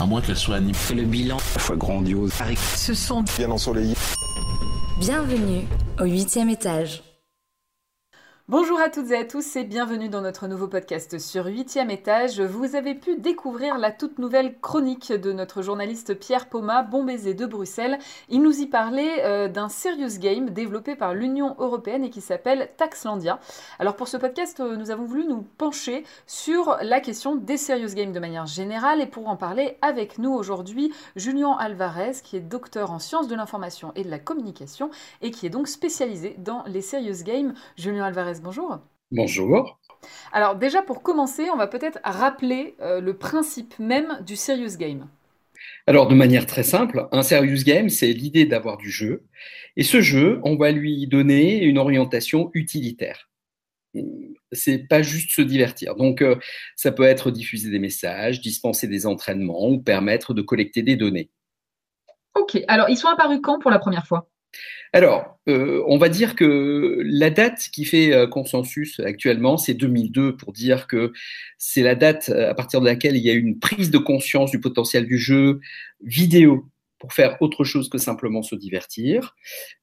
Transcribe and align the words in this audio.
À 0.00 0.06
moins 0.06 0.20
qu'elle 0.20 0.36
soit 0.36 0.56
animée. 0.56 0.74
Le 0.94 1.02
bilan, 1.02 1.38
la 1.54 1.60
fois 1.60 1.76
grandiose. 1.76 2.32
Ce 2.76 2.94
sont 2.94 3.24
bien 3.36 3.50
ensoleillé. 3.50 3.94
Bienvenue 5.00 5.66
au 5.98 6.04
huitième 6.04 6.50
étage. 6.50 7.02
Bonjour 8.50 8.80
à 8.80 8.88
toutes 8.88 9.10
et 9.10 9.16
à 9.18 9.24
tous 9.26 9.56
et 9.56 9.64
bienvenue 9.64 10.08
dans 10.08 10.22
notre 10.22 10.46
nouveau 10.46 10.68
podcast 10.68 11.18
sur 11.18 11.48
8e 11.48 11.90
étage. 11.90 12.40
Vous 12.40 12.76
avez 12.76 12.94
pu 12.94 13.16
découvrir 13.16 13.76
la 13.76 13.92
toute 13.92 14.18
nouvelle 14.18 14.58
chronique 14.58 15.12
de 15.12 15.34
notre 15.34 15.60
journaliste 15.60 16.18
Pierre 16.18 16.48
Poma, 16.48 16.82
Bon 16.82 17.04
de 17.04 17.44
Bruxelles. 17.44 17.98
Il 18.30 18.40
nous 18.40 18.58
y 18.58 18.66
parlait 18.66 19.22
euh, 19.26 19.48
d'un 19.48 19.68
serious 19.68 20.18
game 20.18 20.48
développé 20.48 20.96
par 20.96 21.12
l'Union 21.12 21.56
européenne 21.58 22.04
et 22.04 22.08
qui 22.08 22.22
s'appelle 22.22 22.70
Taxlandia. 22.78 23.38
Alors 23.78 23.96
pour 23.96 24.08
ce 24.08 24.16
podcast, 24.16 24.60
euh, 24.60 24.76
nous 24.76 24.90
avons 24.90 25.04
voulu 25.04 25.26
nous 25.26 25.42
pencher 25.58 26.04
sur 26.26 26.78
la 26.80 27.00
question 27.00 27.36
des 27.36 27.58
serious 27.58 27.92
games 27.94 28.12
de 28.12 28.18
manière 28.18 28.46
générale 28.46 29.02
et 29.02 29.06
pour 29.06 29.28
en 29.28 29.36
parler 29.36 29.76
avec 29.82 30.16
nous 30.16 30.32
aujourd'hui, 30.32 30.90
Julien 31.16 31.54
Alvarez 31.60 32.12
qui 32.24 32.38
est 32.38 32.40
docteur 32.40 32.92
en 32.92 32.98
sciences 32.98 33.28
de 33.28 33.34
l'information 33.34 33.92
et 33.94 34.04
de 34.04 34.10
la 34.10 34.18
communication 34.18 34.88
et 35.20 35.32
qui 35.32 35.44
est 35.44 35.50
donc 35.50 35.68
spécialisé 35.68 36.34
dans 36.38 36.64
les 36.66 36.80
serious 36.80 37.22
games. 37.22 37.52
Alvarez 38.02 38.37
bonjour. 38.42 38.78
Bonjour. 39.10 39.78
Alors 40.32 40.56
déjà 40.56 40.82
pour 40.82 41.02
commencer, 41.02 41.48
on 41.52 41.56
va 41.56 41.66
peut-être 41.66 41.98
rappeler 42.04 42.74
euh, 42.80 43.00
le 43.00 43.16
principe 43.16 43.78
même 43.78 44.18
du 44.24 44.36
serious 44.36 44.76
game. 44.78 45.08
Alors 45.86 46.06
de 46.06 46.14
manière 46.14 46.46
très 46.46 46.62
simple, 46.62 47.08
un 47.12 47.22
serious 47.22 47.64
game, 47.64 47.88
c'est 47.88 48.12
l'idée 48.12 48.44
d'avoir 48.44 48.76
du 48.76 48.90
jeu. 48.90 49.24
Et 49.76 49.82
ce 49.82 50.00
jeu, 50.00 50.40
on 50.44 50.56
va 50.56 50.70
lui 50.70 51.06
donner 51.06 51.62
une 51.62 51.78
orientation 51.78 52.50
utilitaire. 52.54 53.30
C'est 54.52 54.86
pas 54.86 55.02
juste 55.02 55.30
se 55.30 55.42
divertir. 55.42 55.96
Donc 55.96 56.22
euh, 56.22 56.36
ça 56.76 56.92
peut 56.92 57.04
être 57.04 57.30
diffuser 57.30 57.70
des 57.70 57.78
messages, 57.78 58.40
dispenser 58.40 58.86
des 58.86 59.06
entraînements 59.06 59.68
ou 59.68 59.80
permettre 59.80 60.34
de 60.34 60.42
collecter 60.42 60.82
des 60.82 60.96
données. 60.96 61.30
Ok, 62.34 62.62
alors 62.68 62.88
ils 62.88 62.96
sont 62.96 63.08
apparus 63.08 63.40
quand 63.42 63.58
pour 63.58 63.70
la 63.70 63.78
première 63.78 64.06
fois? 64.06 64.28
Alors, 64.92 65.38
euh, 65.48 65.82
on 65.86 65.98
va 65.98 66.08
dire 66.08 66.34
que 66.34 67.02
la 67.04 67.30
date 67.30 67.68
qui 67.72 67.84
fait 67.84 68.12
euh, 68.12 68.26
consensus 68.26 69.00
actuellement, 69.00 69.58
c'est 69.58 69.74
2002 69.74 70.36
pour 70.36 70.52
dire 70.52 70.86
que 70.86 71.12
c'est 71.58 71.82
la 71.82 71.94
date 71.94 72.30
euh, 72.30 72.50
à 72.50 72.54
partir 72.54 72.80
de 72.80 72.86
laquelle 72.86 73.16
il 73.16 73.22
y 73.22 73.30
a 73.30 73.34
eu 73.34 73.40
une 73.40 73.58
prise 73.58 73.90
de 73.90 73.98
conscience 73.98 74.50
du 74.50 74.60
potentiel 74.60 75.06
du 75.06 75.18
jeu 75.18 75.60
vidéo 76.02 76.66
pour 76.98 77.12
faire 77.12 77.36
autre 77.40 77.64
chose 77.64 77.88
que 77.88 77.98
simplement 77.98 78.42
se 78.42 78.54
divertir. 78.54 79.36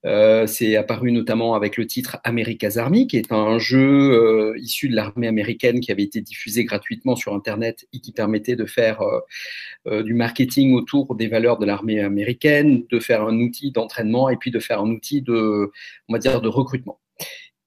Euh, 0.05 0.47
c'est 0.47 0.75
apparu 0.75 1.11
notamment 1.11 1.55
avec 1.55 1.77
le 1.77 1.87
titre 1.87 2.17
America's 2.23 2.77
Army, 2.77 3.07
qui 3.07 3.17
est 3.17 3.31
un 3.31 3.57
jeu 3.57 4.11
euh, 4.11 4.57
issu 4.59 4.89
de 4.89 4.95
l'armée 4.95 5.27
américaine 5.27 5.79
qui 5.79 5.91
avait 5.91 6.03
été 6.03 6.21
diffusé 6.21 6.65
gratuitement 6.65 7.15
sur 7.15 7.33
Internet 7.33 7.87
et 7.93 7.99
qui 7.99 8.11
permettait 8.11 8.55
de 8.55 8.65
faire 8.65 9.01
euh, 9.87 10.03
du 10.03 10.13
marketing 10.13 10.73
autour 10.73 11.15
des 11.15 11.27
valeurs 11.27 11.57
de 11.57 11.65
l'armée 11.65 12.01
américaine, 12.01 12.83
de 12.89 12.99
faire 12.99 13.23
un 13.23 13.39
outil 13.39 13.71
d'entraînement 13.71 14.29
et 14.29 14.37
puis 14.37 14.51
de 14.51 14.59
faire 14.59 14.81
un 14.81 14.89
outil 14.89 15.21
de, 15.21 15.71
on 16.07 16.13
va 16.13 16.19
dire, 16.19 16.41
de 16.41 16.49
recrutement. 16.49 16.99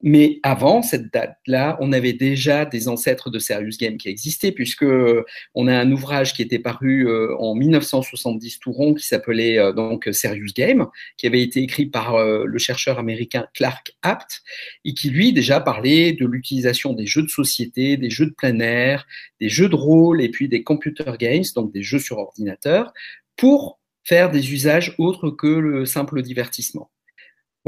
Mais 0.02 0.38
avant 0.44 0.82
cette 0.82 1.12
date-là, 1.12 1.76
on 1.80 1.92
avait 1.92 2.12
déjà 2.12 2.64
des 2.64 2.86
ancêtres 2.86 3.30
de 3.30 3.40
Serious 3.40 3.76
Game 3.80 3.96
qui 3.96 4.08
existaient, 4.08 4.52
puisque 4.52 4.84
euh, 4.84 5.24
on 5.54 5.66
a 5.66 5.76
un 5.76 5.90
ouvrage 5.90 6.34
qui 6.34 6.42
était 6.42 6.60
paru 6.60 7.08
euh, 7.08 7.36
en 7.38 7.56
1970 7.56 8.60
tout 8.60 8.70
rond, 8.70 8.94
qui 8.94 9.04
s'appelait 9.04 9.58
euh, 9.58 9.72
donc 9.72 10.08
Serious 10.12 10.52
Game, 10.54 10.86
qui 11.16 11.26
avait 11.26 11.42
été 11.42 11.60
écrit 11.62 11.86
par 11.86 12.16
le 12.24 12.58
chercheur 12.58 12.98
américain 12.98 13.46
Clark 13.54 13.96
Apt, 14.02 14.42
et 14.84 14.94
qui 14.94 15.10
lui 15.10 15.32
déjà 15.32 15.60
parlait 15.60 16.12
de 16.12 16.26
l'utilisation 16.26 16.92
des 16.92 17.06
jeux 17.06 17.22
de 17.22 17.28
société, 17.28 17.96
des 17.96 18.10
jeux 18.10 18.26
de 18.26 18.34
plein 18.34 18.60
air, 18.60 19.04
des 19.40 19.48
jeux 19.48 19.68
de 19.68 19.74
rôle, 19.74 20.22
et 20.22 20.28
puis 20.28 20.48
des 20.48 20.62
computer 20.62 21.12
games, 21.18 21.42
donc 21.56 21.72
des 21.72 21.82
jeux 21.82 21.98
sur 21.98 22.18
ordinateur, 22.18 22.92
pour 23.36 23.80
faire 24.04 24.30
des 24.30 24.52
usages 24.52 24.94
autres 24.98 25.30
que 25.30 25.48
le 25.48 25.86
simple 25.86 26.22
divertissement. 26.22 26.90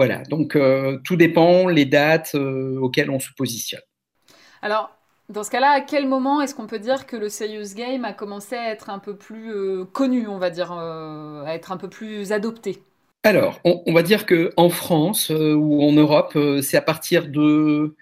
Voilà, 0.00 0.22
donc 0.30 0.56
euh, 0.56 0.96
tout 1.04 1.16
dépend 1.16 1.68
les 1.68 1.84
dates 1.84 2.34
euh, 2.34 2.78
auxquelles 2.80 3.10
on 3.10 3.20
se 3.20 3.28
positionne. 3.36 3.82
Alors, 4.62 4.96
dans 5.28 5.44
ce 5.44 5.50
cas-là, 5.50 5.72
à 5.72 5.82
quel 5.82 6.08
moment 6.08 6.40
est-ce 6.40 6.54
qu'on 6.54 6.66
peut 6.66 6.78
dire 6.78 7.06
que 7.06 7.16
le 7.16 7.28
serious 7.28 7.74
game 7.76 8.06
a 8.06 8.14
commencé 8.14 8.54
à 8.56 8.70
être 8.70 8.88
un 8.88 8.98
peu 8.98 9.14
plus 9.14 9.52
euh, 9.52 9.84
connu, 9.84 10.26
on 10.26 10.38
va 10.38 10.48
dire, 10.48 10.72
à 10.72 11.54
être 11.54 11.70
un 11.70 11.76
peu 11.76 11.90
plus 11.90 12.32
adopté? 12.32 12.78
Alors, 13.24 13.60
on, 13.64 13.92
va 13.92 14.02
dire 14.02 14.24
que 14.24 14.54
en 14.56 14.70
France 14.70 15.28
ou 15.28 15.82
en 15.82 15.92
Europe, 15.92 16.32
c'est 16.62 16.78
à 16.78 16.80
partir 16.80 17.28
de, 17.28 17.94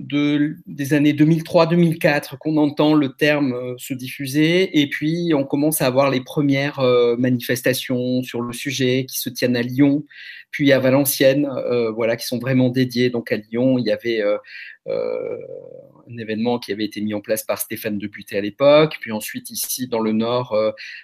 de 0.00 0.56
des 0.66 0.94
années 0.94 1.12
2003-2004 1.12 2.38
qu'on 2.38 2.56
entend 2.56 2.94
le 2.94 3.12
terme 3.12 3.74
se 3.78 3.94
diffuser, 3.94 4.80
et 4.80 4.88
puis 4.88 5.32
on 5.34 5.44
commence 5.44 5.82
à 5.82 5.86
avoir 5.86 6.10
les 6.10 6.20
premières 6.20 6.80
manifestations 7.18 8.22
sur 8.22 8.40
le 8.40 8.52
sujet 8.52 9.06
qui 9.08 9.18
se 9.18 9.28
tiennent 9.28 9.56
à 9.56 9.62
Lyon 9.62 10.04
puis 10.50 10.72
à 10.72 10.78
Valenciennes, 10.78 11.46
euh, 11.46 11.90
voilà, 11.90 12.16
qui 12.16 12.26
sont 12.26 12.38
vraiment 12.38 12.70
dédiés. 12.70 13.10
Donc 13.10 13.32
à 13.32 13.36
Lyon, 13.36 13.78
il 13.78 13.86
y 13.86 13.92
avait 13.92 14.20
euh, 14.20 14.34
euh, 14.34 14.79
un 14.88 16.18
événement 16.18 16.58
qui 16.58 16.72
avait 16.72 16.84
été 16.84 17.00
mis 17.00 17.14
en 17.14 17.20
place 17.20 17.44
par 17.44 17.58
Stéphane 17.58 17.98
Deputé 17.98 18.36
à 18.36 18.40
l'époque. 18.40 18.96
Puis 19.00 19.12
ensuite 19.12 19.50
ici 19.50 19.86
dans 19.86 20.00
le 20.00 20.12
Nord, 20.12 20.56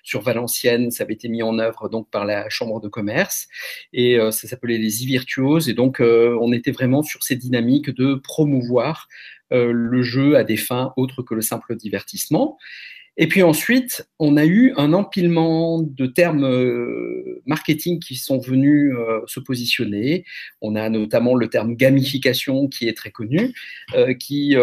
sur 0.03 0.23
Valenciennes, 0.23 0.91
ça 0.91 1.05
avait 1.05 1.15
été 1.15 1.29
mis 1.29 1.43
en 1.43 1.59
œuvre 1.59 1.89
donc 1.89 2.11
par 2.11 2.25
la 2.25 2.49
Chambre 2.49 2.81
de 2.81 2.89
commerce 2.89 3.49
et 3.93 4.19
ça 4.31 4.49
s'appelait 4.49 4.79
les 4.79 5.05
e-virtuoses. 5.05 5.69
Et 5.69 5.75
donc 5.75 6.01
on 6.01 6.53
était 6.53 6.73
vraiment 6.73 7.03
sur 7.03 7.23
ces 7.23 7.37
dynamiques 7.37 7.91
de 7.91 8.15
promouvoir 8.15 9.09
le 9.51 10.03
jeu 10.03 10.37
à 10.37 10.43
des 10.43 10.57
fins 10.57 10.93
autres 10.97 11.23
que 11.23 11.35
le 11.35 11.43
simple 11.43 11.77
divertissement. 11.77 12.59
Et 13.19 13.29
puis 13.29 13.43
ensuite, 13.43 14.07
on 14.19 14.37
a 14.37 14.45
eu 14.45 14.75
un 14.77 14.93
empilement 14.93 15.81
de 15.81 16.07
termes 16.07 16.45
euh, 16.45 17.43
marketing 17.47 17.99
qui 17.99 18.17
sont 18.17 18.39
venus 18.39 18.93
euh, 18.95 19.21
se 19.27 19.41
positionner. 19.41 20.25
On 20.61 20.77
a 20.77 20.91
notamment 20.91 21.35
le 21.35 21.49
terme 21.49 21.77
gamification 21.77 22.69
qui 22.69 22.89
est 22.89 22.97
très 22.97 23.11
connu, 23.11 23.55
euh, 23.95 24.13
qui 24.13 24.55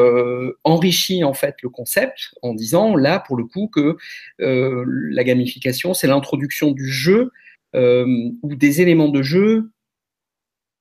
enrichit 0.64 1.24
en 1.24 1.34
fait 1.34 1.56
le 1.64 1.70
concept 1.70 2.36
en 2.42 2.54
disant 2.54 2.96
là 2.96 3.20
pour 3.20 3.38
le 3.38 3.46
coup 3.46 3.68
que 3.68 3.98
la 4.40 5.24
gamification 5.24 5.94
c'est 5.94 6.08
l'introduction 6.08 6.72
du 6.72 6.88
jeu 6.88 7.32
ou 7.74 8.56
des 8.56 8.82
éléments 8.82 9.10
de 9.10 9.22
jeu 9.22 9.72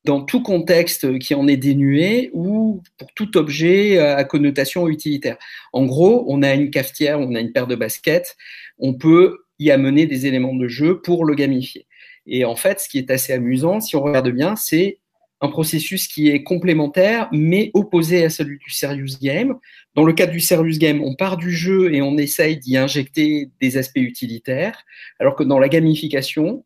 dans 0.04 0.22
tout 0.22 0.42
contexte 0.42 1.18
qui 1.18 1.34
en 1.34 1.46
est 1.46 1.56
dénué 1.56 2.30
ou 2.32 2.82
pour 2.98 3.12
tout 3.14 3.36
objet 3.36 3.98
à 3.98 4.24
connotation 4.24 4.88
utilitaire. 4.88 5.36
En 5.72 5.84
gros, 5.84 6.24
on 6.28 6.42
a 6.42 6.54
une 6.54 6.70
cafetière, 6.70 7.20
on 7.20 7.34
a 7.34 7.40
une 7.40 7.52
paire 7.52 7.66
de 7.66 7.76
baskets, 7.76 8.36
on 8.78 8.94
peut 8.94 9.38
y 9.58 9.70
amener 9.70 10.06
des 10.06 10.26
éléments 10.26 10.56
de 10.56 10.66
jeu 10.66 11.00
pour 11.00 11.24
le 11.24 11.34
gamifier. 11.34 11.86
Et 12.26 12.44
en 12.44 12.56
fait, 12.56 12.80
ce 12.80 12.88
qui 12.88 12.98
est 12.98 13.10
assez 13.10 13.32
amusant, 13.32 13.80
si 13.80 13.96
on 13.96 14.02
regarde 14.02 14.30
bien, 14.30 14.56
c'est 14.56 14.98
un 15.40 15.48
processus 15.48 16.06
qui 16.06 16.28
est 16.28 16.44
complémentaire, 16.44 17.28
mais 17.32 17.72
opposé 17.74 18.24
à 18.24 18.30
celui 18.30 18.58
du 18.58 18.70
serious 18.70 19.18
game. 19.20 19.58
Dans 19.94 20.04
le 20.04 20.12
cadre 20.12 20.32
du 20.32 20.38
serious 20.38 20.78
game, 20.78 21.02
on 21.02 21.16
part 21.16 21.36
du 21.36 21.50
jeu 21.50 21.92
et 21.92 22.00
on 22.00 22.16
essaye 22.16 22.58
d'y 22.58 22.76
injecter 22.76 23.50
des 23.60 23.76
aspects 23.76 23.96
utilitaires, 23.96 24.84
alors 25.18 25.34
que 25.34 25.42
dans 25.42 25.58
la 25.58 25.68
gamification, 25.68 26.64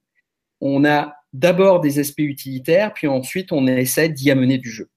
on 0.61 0.85
a 0.85 1.16
d'abord 1.39 1.81
des 1.81 1.99
aspects 1.99 2.19
utilitaires, 2.19 2.93
puis 2.93 3.07
ensuite 3.07 3.53
on 3.53 3.67
essaie 3.67 4.09
d'y 4.09 4.31
amener 4.31 4.59
du 4.59 4.71
jeu. 4.71 4.89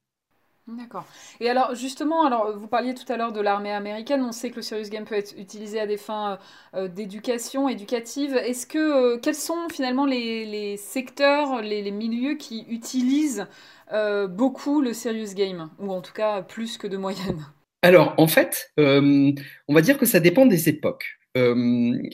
D'accord. 0.77 1.05
Et 1.39 1.49
alors 1.49 1.73
justement, 1.73 2.25
alors 2.25 2.55
vous 2.55 2.67
parliez 2.67 2.93
tout 2.93 3.11
à 3.11 3.17
l'heure 3.17 3.31
de 3.31 3.41
l'armée 3.41 3.71
américaine. 3.71 4.21
On 4.21 4.31
sait 4.31 4.51
que 4.51 4.57
le 4.57 4.61
serious 4.61 4.89
game 4.89 5.03
peut 5.03 5.15
être 5.15 5.33
utilisé 5.37 5.79
à 5.79 5.87
des 5.87 5.97
fins 5.97 6.37
euh, 6.75 6.87
d'éducation, 6.87 7.67
éducative. 7.69 8.35
Est-ce 8.35 8.67
que 8.67 8.77
euh, 8.77 9.17
quels 9.17 9.35
sont 9.35 9.67
finalement 9.71 10.05
les, 10.05 10.77
secteurs, 10.77 11.61
les, 11.61 11.89
milieux 11.89 12.35
qui 12.35 12.65
utilisent 12.69 13.47
euh, 13.91 14.27
beaucoup 14.27 14.81
le 14.81 14.93
serious 14.93 15.33
game, 15.33 15.69
ou 15.79 15.91
en 15.91 16.01
tout 16.01 16.13
cas 16.13 16.43
plus 16.43 16.77
que 16.77 16.85
de 16.87 16.97
moyenne? 16.97 17.43
Alors 17.81 18.13
en 18.17 18.27
fait, 18.27 18.71
on 18.77 19.33
va 19.73 19.81
dire 19.81 19.97
que 19.97 20.05
ça 20.05 20.19
dépend 20.19 20.45
des 20.45 20.69
époques. 20.69 21.18
Euh, 21.37 21.53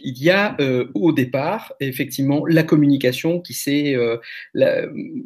il 0.04 0.22
y 0.22 0.30
a 0.30 0.58
euh, 0.60 0.88
au 0.94 1.14
départ 1.14 1.74
effectivement 1.80 2.46
la 2.46 2.64
communication 2.64 3.40
qui 3.40 3.54
s'est 3.54 3.96
euh, 3.96 4.18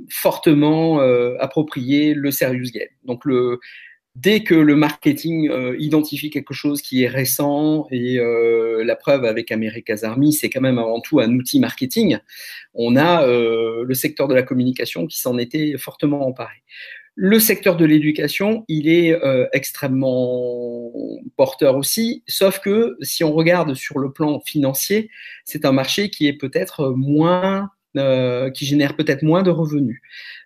fortement 0.09 0.99
approprié 1.39 2.13
le 2.13 2.29
serious 2.31 2.69
game. 2.71 2.87
Donc 3.05 3.23
dès 4.15 4.43
que 4.43 4.53
le 4.53 4.75
marketing 4.75 5.51
identifie 5.79 6.29
quelque 6.29 6.53
chose 6.53 6.81
qui 6.81 7.03
est 7.03 7.07
récent, 7.07 7.87
et 7.89 8.19
la 8.19 8.95
preuve 8.95 9.25
avec 9.25 9.51
America's 9.51 10.03
Army, 10.03 10.33
c'est 10.33 10.49
quand 10.49 10.61
même 10.61 10.77
avant 10.77 11.01
tout 11.01 11.19
un 11.19 11.31
outil 11.33 11.59
marketing, 11.59 12.17
on 12.73 12.95
a 12.95 13.25
le 13.25 13.93
secteur 13.93 14.27
de 14.27 14.35
la 14.35 14.43
communication 14.43 15.07
qui 15.07 15.19
s'en 15.19 15.37
était 15.37 15.77
fortement 15.77 16.27
emparé. 16.27 16.63
Le 17.21 17.37
secteur 17.37 17.75
de 17.75 17.83
l'éducation, 17.83 18.63
il 18.69 18.87
est 18.87 19.11
euh, 19.11 19.45
extrêmement 19.51 20.89
porteur 21.35 21.75
aussi, 21.75 22.23
sauf 22.29 22.59
que 22.59 22.95
si 23.01 23.25
on 23.25 23.33
regarde 23.33 23.73
sur 23.73 23.99
le 23.99 24.13
plan 24.13 24.39
financier, 24.39 25.09
c'est 25.43 25.65
un 25.65 25.73
marché 25.73 26.09
qui 26.09 26.27
est 26.27 26.37
peut-être 26.37 26.93
moins 26.95 27.71
qui 27.95 28.65
génèrent 28.65 28.95
peut-être 28.95 29.23
moins 29.23 29.43
de 29.43 29.49
revenus 29.49 30.01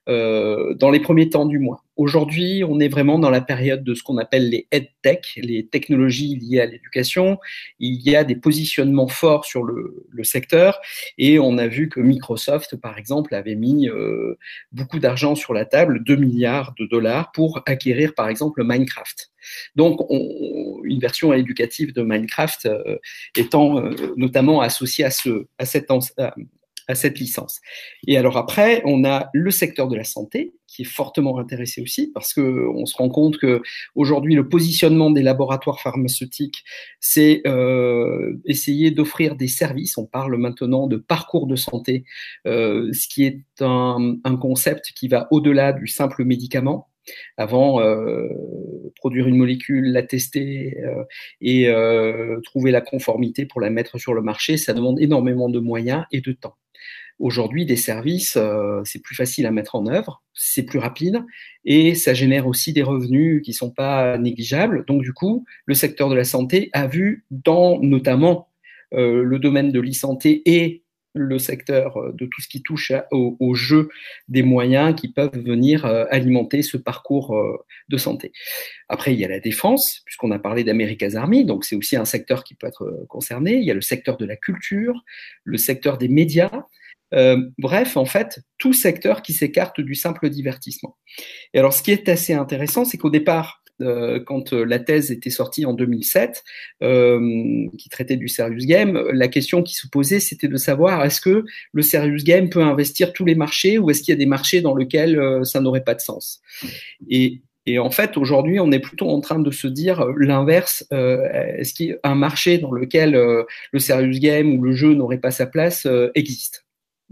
dans 0.07 0.91
les 0.91 0.99
premiers 0.99 1.29
temps 1.29 1.45
du 1.45 1.59
mois. 1.59 1.83
Aujourd'hui, 1.95 2.63
on 2.67 2.79
est 2.79 2.87
vraiment 2.87 3.19
dans 3.19 3.29
la 3.29 3.41
période 3.41 3.83
de 3.83 3.93
ce 3.93 4.01
qu'on 4.01 4.17
appelle 4.17 4.49
les 4.49 4.67
EdTech, 4.71 5.33
les 5.37 5.67
technologies 5.67 6.35
liées 6.35 6.59
à 6.59 6.65
l'éducation. 6.65 7.37
Il 7.77 8.01
y 8.01 8.15
a 8.15 8.23
des 8.23 8.35
positionnements 8.35 9.07
forts 9.07 9.45
sur 9.45 9.63
le, 9.63 10.07
secteur 10.23 10.79
et 11.17 11.37
on 11.37 11.57
a 11.57 11.67
vu 11.67 11.89
que 11.89 11.99
Microsoft, 11.99 12.77
par 12.77 12.97
exemple, 12.97 13.35
avait 13.35 13.55
mis 13.55 13.89
euh, 13.89 14.37
beaucoup 14.71 14.99
d'argent 14.99 15.35
sur 15.35 15.53
la 15.53 15.65
table, 15.65 16.01
2 16.03 16.15
milliards 16.15 16.73
de 16.79 16.85
dollars, 16.85 17.31
pour 17.33 17.61
acquérir, 17.65 18.15
par 18.15 18.29
exemple, 18.29 18.63
Minecraft. 18.63 19.31
Donc, 19.75 19.99
on, 20.09 20.79
une 20.85 20.99
version 20.99 21.33
éducative 21.33 21.93
de 21.93 22.01
Minecraft 22.01 22.65
euh, 22.67 22.97
étant 23.35 23.79
euh, 23.79 23.93
notamment 24.15 24.61
associée 24.61 25.03
à, 25.03 25.11
ce, 25.11 25.45
à 25.57 25.65
cette, 25.65 25.91
cette 26.93 27.19
licence. 27.19 27.59
Et 28.07 28.17
alors 28.17 28.37
après, 28.37 28.81
on 28.85 29.05
a 29.05 29.29
le 29.33 29.51
secteur 29.51 29.87
de 29.87 29.95
la 29.95 30.03
santé 30.03 30.53
qui 30.73 30.81
est 30.81 30.85
fortement 30.85 31.39
intéressé 31.39 31.81
aussi 31.81 32.11
parce 32.11 32.33
que 32.33 32.67
on 32.75 32.85
se 32.85 32.97
rend 32.97 33.09
compte 33.09 33.37
que 33.37 33.61
aujourd'hui 33.95 34.35
le 34.35 34.49
positionnement 34.49 35.11
des 35.11 35.21
laboratoires 35.21 35.79
pharmaceutiques, 35.79 36.63
c'est 36.99 37.41
euh, 37.45 38.41
essayer 38.45 38.91
d'offrir 38.91 39.35
des 39.35 39.47
services. 39.47 39.97
On 39.97 40.05
parle 40.05 40.35
maintenant 40.37 40.87
de 40.87 40.97
parcours 40.97 41.47
de 41.47 41.55
santé, 41.55 42.05
euh, 42.47 42.91
ce 42.91 43.07
qui 43.07 43.23
est 43.25 43.43
un, 43.61 44.19
concept 44.41 44.91
qui 44.95 45.07
va 45.07 45.27
au-delà 45.31 45.73
du 45.73 45.87
simple 45.87 46.25
médicament. 46.25 46.89
Avant, 47.37 47.81
euh, 47.81 48.29
produire 48.95 49.27
une 49.27 49.35
molécule, 49.35 49.91
la 49.91 50.03
tester 50.03 50.77
et 51.41 51.67
trouver 52.43 52.71
la 52.71 52.81
conformité 52.81 53.45
pour 53.45 53.61
la 53.61 53.69
mettre 53.69 53.97
sur 53.99 54.13
le 54.13 54.21
marché, 54.21 54.57
ça 54.57 54.73
demande 54.73 54.99
énormément 54.99 55.49
de 55.49 55.59
moyens 55.59 56.05
et 56.11 56.21
de 56.21 56.31
temps. 56.31 56.55
Aujourd'hui, 57.23 57.65
des 57.65 57.77
services, 57.77 58.35
euh, 58.35 58.81
c'est 58.83 59.01
plus 59.01 59.15
facile 59.15 59.45
à 59.45 59.51
mettre 59.51 59.75
en 59.75 59.87
œuvre, 59.87 60.21
c'est 60.33 60.63
plus 60.63 60.77
rapide 60.77 61.23
et 61.63 61.95
ça 61.95 62.13
génère 62.13 62.47
aussi 62.47 62.73
des 62.73 62.83
revenus 62.83 63.41
qui 63.43 63.53
sont 63.53 63.71
pas 63.71 64.17
négligeables. 64.17 64.83
Donc, 64.87 65.03
du 65.03 65.13
coup, 65.13 65.45
le 65.65 65.73
secteur 65.73 66.09
de 66.09 66.15
la 66.15 66.25
santé 66.25 66.69
a 66.73 66.85
vu 66.85 67.23
dans 67.31 67.79
notamment 67.79 68.49
euh, 68.93 69.23
le 69.23 69.39
domaine 69.39 69.71
de 69.71 69.79
l'e-santé 69.79 70.41
et 70.45 70.83
le 71.13 71.39
secteur 71.39 71.95
euh, 71.95 72.11
de 72.11 72.25
tout 72.25 72.41
ce 72.41 72.49
qui 72.49 72.61
touche 72.61 72.91
au, 73.11 73.55
jeu 73.55 73.87
des 74.27 74.43
moyens 74.43 74.93
qui 74.93 75.07
peuvent 75.07 75.39
venir 75.39 75.85
alimenter 75.85 76.61
ce 76.61 76.75
parcours 76.75 77.33
de 77.87 77.97
santé. 77.97 78.33
Après, 78.89 79.13
il 79.13 79.19
y 79.21 79.23
a 79.23 79.29
la 79.29 79.39
défense, 79.39 80.01
puisqu'on 80.03 80.31
a 80.31 80.39
parlé 80.39 80.65
d'America's 80.65 81.15
Army, 81.15 81.45
donc 81.45 81.63
c'est 81.63 81.77
aussi 81.77 81.95
un 81.95 82.03
secteur 82.03 82.43
qui 82.43 82.53
peut 82.53 82.67
être 82.67 83.05
concerné. 83.07 83.55
Il 83.55 83.63
y 83.63 83.71
a 83.71 83.75
le 83.75 83.79
secteur 83.79 84.17
de 84.17 84.25
la 84.25 84.35
culture, 84.35 85.05
le 85.45 85.57
secteur 85.57 85.97
des 85.97 86.09
médias. 86.09 86.65
Euh, 87.13 87.37
bref, 87.57 87.97
en 87.97 88.05
fait, 88.05 88.39
tout 88.57 88.73
secteur 88.73 89.21
qui 89.21 89.33
s'écarte 89.33 89.79
du 89.81 89.95
simple 89.95 90.29
divertissement. 90.29 90.97
Et 91.53 91.59
alors, 91.59 91.73
ce 91.73 91.83
qui 91.83 91.91
est 91.91 92.09
assez 92.09 92.33
intéressant, 92.33 92.85
c'est 92.85 92.97
qu'au 92.97 93.09
départ, 93.09 93.61
euh, 93.81 94.19
quand 94.23 94.53
euh, 94.53 94.63
la 94.63 94.79
thèse 94.79 95.11
était 95.11 95.29
sortie 95.29 95.65
en 95.65 95.73
2007, 95.73 96.43
qui 96.81 97.89
traitait 97.89 98.17
du 98.17 98.27
serious 98.27 98.65
game, 98.65 99.01
la 99.11 99.27
question 99.27 99.63
qui 99.63 99.75
se 99.75 99.87
posait, 99.87 100.19
c'était 100.19 100.47
de 100.47 100.57
savoir 100.57 101.03
est-ce 101.05 101.21
que 101.21 101.45
le 101.71 101.81
serious 101.81 102.23
game 102.23 102.49
peut 102.49 102.63
investir 102.63 103.13
tous 103.13 103.25
les 103.25 103.35
marchés 103.35 103.77
ou 103.77 103.89
est-ce 103.89 104.01
qu'il 104.01 104.11
y 104.11 104.15
a 104.15 104.19
des 104.19 104.25
marchés 104.25 104.61
dans 104.61 104.75
lesquels 104.75 105.41
ça 105.43 105.59
n'aurait 105.59 105.83
pas 105.83 105.95
de 105.95 106.01
sens? 106.01 106.41
Et, 107.09 107.41
en 107.79 107.89
fait, 107.91 108.17
aujourd'hui, 108.17 108.59
on 108.59 108.73
est 108.73 108.79
plutôt 108.79 109.09
en 109.09 109.21
train 109.21 109.39
de 109.39 109.49
se 109.49 109.67
dire 109.67 110.05
l'inverse. 110.17 110.85
est-ce 110.91 111.73
qu'il 111.73 111.87
y 111.87 111.93
a 111.93 111.97
un 112.03 112.15
marché 112.15 112.57
dans 112.57 112.71
lequel 112.71 113.11
le 113.13 113.79
serious 113.79 114.19
game 114.19 114.53
ou 114.57 114.61
le 114.61 114.73
jeu 114.73 114.93
n'aurait 114.93 115.19
pas 115.19 115.31
sa 115.31 115.45
place 115.45 115.87
existe? 116.13 116.62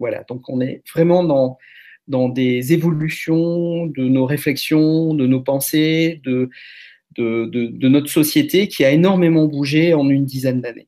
Voilà, 0.02 0.24
donc 0.28 0.50
on 0.50 0.60
est 0.60 0.82
vraiment 0.94 1.24
dans, 1.24 1.58
dans 2.08 2.28
des 2.28 2.74
évolutions 2.74 3.86
de 3.86 4.04
nos 4.04 4.26
réflexions, 4.26 5.14
de 5.14 5.28
nos 5.28 5.42
pensées, 5.42 6.22
de, 6.26 6.50
de, 7.18 7.88
notre 7.88 8.10
société 8.10 8.68
qui 8.68 8.84
a 8.84 8.92
énormément 8.92 9.46
bougé 9.46 9.94
en 9.94 10.10
une 10.10 10.26
dizaine 10.26 10.60
d'années. 10.60 10.88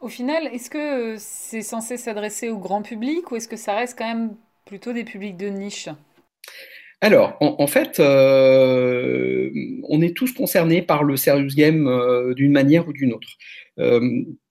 Au 0.00 0.08
final, 0.08 0.48
est-ce 0.52 0.70
que 0.70 1.14
c'est 1.18 1.62
censé 1.62 1.96
s'adresser 1.96 2.48
au 2.48 2.58
grand 2.58 2.82
public 2.82 3.30
ou 3.30 3.36
est-ce 3.36 3.48
que 3.48 3.56
ça 3.56 3.74
reste 3.74 3.96
quand 3.96 4.08
même 4.08 4.34
plutôt 4.64 4.92
des 4.92 5.04
publics 5.04 5.36
de 5.36 5.46
niche? 5.46 5.88
Alors, 7.00 7.36
en, 7.40 7.66
fait, 7.66 8.00
euh, 8.00 9.50
on 9.88 10.00
est 10.00 10.16
tous 10.16 10.32
concernés 10.32 10.82
par 10.82 11.04
le 11.04 11.16
serious 11.16 11.54
game 11.54 11.86
euh, 11.86 12.34
d'une 12.34 12.52
manière 12.52 12.88
ou 12.88 12.92
d'une 12.92 13.12
autre. 13.12 13.28
Euh, 13.78 14.00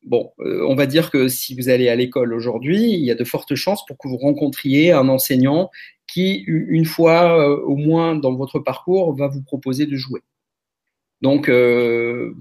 bon, 0.03 0.31
on 0.37 0.75
va 0.75 0.85
dire 0.85 1.09
que 1.09 1.27
si 1.27 1.55
vous 1.55 1.69
allez 1.69 1.89
à 1.89 1.95
l'école 1.95 2.33
aujourd'hui, 2.33 2.93
il 2.93 3.03
y 3.03 3.11
a 3.11 3.15
de 3.15 3.23
fortes 3.23 3.55
chances 3.55 3.85
pour 3.85 3.97
que 3.97 4.07
vous 4.07 4.17
rencontriez 4.17 4.91
un 4.91 5.09
enseignant 5.09 5.71
qui, 6.07 6.43
une 6.47 6.85
fois 6.85 7.47
au 7.63 7.75
moins 7.75 8.15
dans 8.15 8.35
votre 8.35 8.59
parcours, 8.59 9.15
va 9.15 9.27
vous 9.27 9.41
proposer 9.41 9.85
de 9.87 9.95
jouer. 9.95 10.21
Donc 11.21 11.49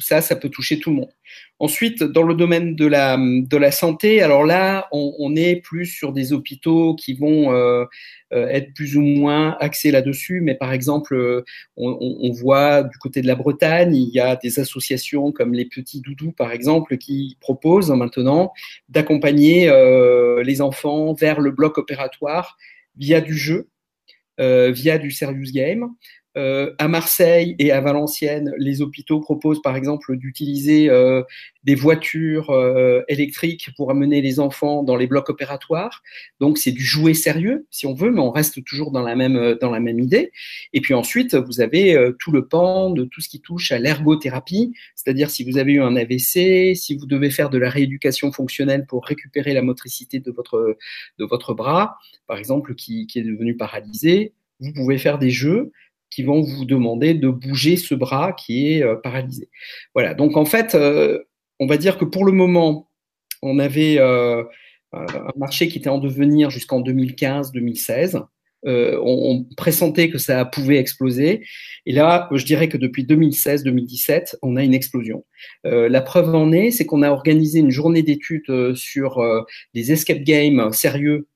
ça, 0.01 0.21
ça 0.21 0.37
peut 0.37 0.49
toucher 0.49 0.79
tout 0.79 0.91
le 0.91 0.97
monde. 0.97 1.13
Ensuite, 1.61 2.03
dans 2.03 2.25
le 2.25 2.35
domaine 2.35 2.75
de 2.75 2.87
la, 2.87 3.71
santé, 3.71 4.21
alors 4.21 4.45
là, 4.45 4.89
on, 4.91 5.37
est 5.37 5.57
plus 5.57 5.87
sur 5.87 6.13
des 6.13 6.33
hôpitaux 6.33 6.97
qui 6.97 7.15
vont 7.15 7.55
euh, 7.55 7.85
euh, 8.33 8.49
être 8.49 8.75
plus 8.75 8.97
ou 8.97 9.01
moins 9.01 9.57
axés 9.61 9.93
là-dessus. 9.93 10.41
Mais 10.41 10.57
par 10.57 10.73
exemple, 10.73 11.15
euh, 11.15 11.45
on, 11.77 12.33
voit 12.33 12.83
du 12.83 12.99
côté 12.99 13.23
de 13.23 13.29
la 13.29 13.37
Bretagne, 13.37 13.95
il 13.95 14.11
y 14.13 14.19
a 14.19 14.35
des 14.35 14.59
associations 14.59 15.31
comme 15.31 15.55
les 15.55 15.65
Petits 15.65 16.01
Doudous, 16.01 16.33
par 16.33 16.51
exemple, 16.51 16.99
qui 16.99 17.39
proposent 17.41 17.93
maintenant 17.93 18.53
d'accompagner 18.89 19.71
les 20.45 20.61
enfants 20.61 21.15
vers 21.15 21.41
le 21.41 21.53
bloc 21.53 21.79
opératoire 21.79 22.59
via 22.97 23.21
du 23.21 23.39
jeu, 23.39 23.69
via 24.39 24.99
du 24.99 25.13
serious 25.13 25.53
game. 25.53 25.89
Euh, 26.37 26.75
à 26.79 26.89
Marseille 26.89 27.55
et 27.61 27.71
à 27.71 27.81
Valenciennes, 27.81 28.53
les 28.59 28.83
hôpitaux 28.83 29.21
proposent 29.21 29.63
par 29.63 29.77
exemple 29.77 30.17
d'utiliser 30.17 30.91
euh, 30.91 31.23
des 31.63 31.77
voitures 31.77 32.51
euh, 32.51 33.03
électriques 33.07 33.71
pour 33.77 33.93
amener 33.93 34.21
les 34.21 34.41
enfants 34.41 34.83
dans 34.83 34.97
les 34.97 35.07
blocs 35.07 35.29
opératoires. 35.29 36.03
Donc 36.41 36.59
c'est 36.59 36.73
du 36.73 36.83
jouet 36.83 37.15
sérieux, 37.15 37.67
si 37.71 37.87
on 37.87 37.95
veut, 37.95 38.11
mais 38.11 38.21
on 38.21 38.33
reste 38.33 38.65
toujours 38.65 38.91
dans 38.91 39.03
la 39.03 39.15
même 39.15 39.57
dans 39.61 39.71
la 39.71 39.79
même 39.79 40.01
idée. 40.01 40.33
Et 40.73 40.81
puis 40.81 40.95
ensuite, 40.95 41.37
vous 41.37 41.61
avez 41.61 41.97
tout 42.19 42.33
le 42.33 42.49
pan 42.49 42.91
de 42.91 43.05
tout 43.05 43.21
ce 43.21 43.29
qui 43.29 43.41
touche 43.41 43.71
à 43.71 43.79
l'ergothérapie, 43.79 44.75
c'est-à-dire 44.97 45.31
si 45.31 45.49
vous 45.49 45.57
avez 45.57 45.75
eu 45.75 45.83
un 45.83 45.95
AVC, 45.95 46.75
si 46.75 46.97
vous 46.99 47.07
devez 47.07 47.31
faire 47.31 47.51
de 47.51 47.59
la 47.59 47.71
rééducation 47.71 48.33
fonctionnelle 48.33 48.87
pour 48.87 49.07
récupérer 49.07 49.55
la 49.55 49.63
motricité 49.63 50.19
de 50.19 50.33
votre 50.33 50.77
de 51.19 51.25
votre 51.25 51.55
bras, 51.55 51.97
par 52.27 52.39
exemple, 52.39 52.75
qui, 52.75 53.07
qui 53.07 53.21
est 53.21 53.23
devenu 53.23 53.57
paralysé, 53.57 54.33
vous 54.61 54.73
pouvez 54.73 54.99
faire 54.99 55.19
des 55.19 55.31
jeux 55.31 55.73
qui 56.15 56.23
vont 56.23 56.43
vous 56.43 56.65
demander 56.65 57.15
de 57.15 57.29
bouger 57.29 57.77
ce 57.77 57.95
bras 57.95 58.33
qui 58.33 58.73
est 58.73 58.83
euh, 58.85 58.95
paralysé. 58.95 59.49
Voilà, 59.95 60.15
donc 60.15 60.37
en 60.37 60.45
fait, 60.45 60.77
euh, 60.77 61.19
on 61.59 61.67
va 61.67 61.77
dire 61.77 61.99
que 61.99 62.05
pour 62.05 62.25
le 62.25 62.31
moment, 62.31 62.89
on 63.43 63.59
avait 63.59 63.99
euh, 63.99 64.45
un 64.93 65.33
marché 65.37 65.67
qui 65.67 65.79
était 65.79 65.89
en 65.89 65.99
devenir 65.99 66.51
jusqu'en 66.51 66.81
2015-2016. 66.83 68.23
on, 68.65 69.45
pressentait 69.57 70.09
que 70.09 70.19
ça 70.19 70.45
pouvait 70.45 70.79
exploser. 70.79 71.45
Et 71.85 71.93
là, 71.93 72.29
je 72.33 72.45
dirais 72.45 72.69
que 72.69 72.79
depuis 72.79 73.05
2016-2017, 73.05 74.37
on 74.43 74.55
a 74.55 74.63
une 74.63 74.73
explosion. 74.73 75.25
la 75.65 76.01
preuve 76.01 76.35
en 76.35 76.53
est, 76.53 76.71
c'est 76.71 76.87
qu'on 76.87 77.03
a 77.03 77.11
organisé 77.11 77.59
une 77.59 77.71
journée 77.71 78.03
d'études 78.03 78.75
sur 78.75 79.21
des 79.75 79.93
escape 79.93 80.23
games 80.23 80.73
sérieux 80.73 81.27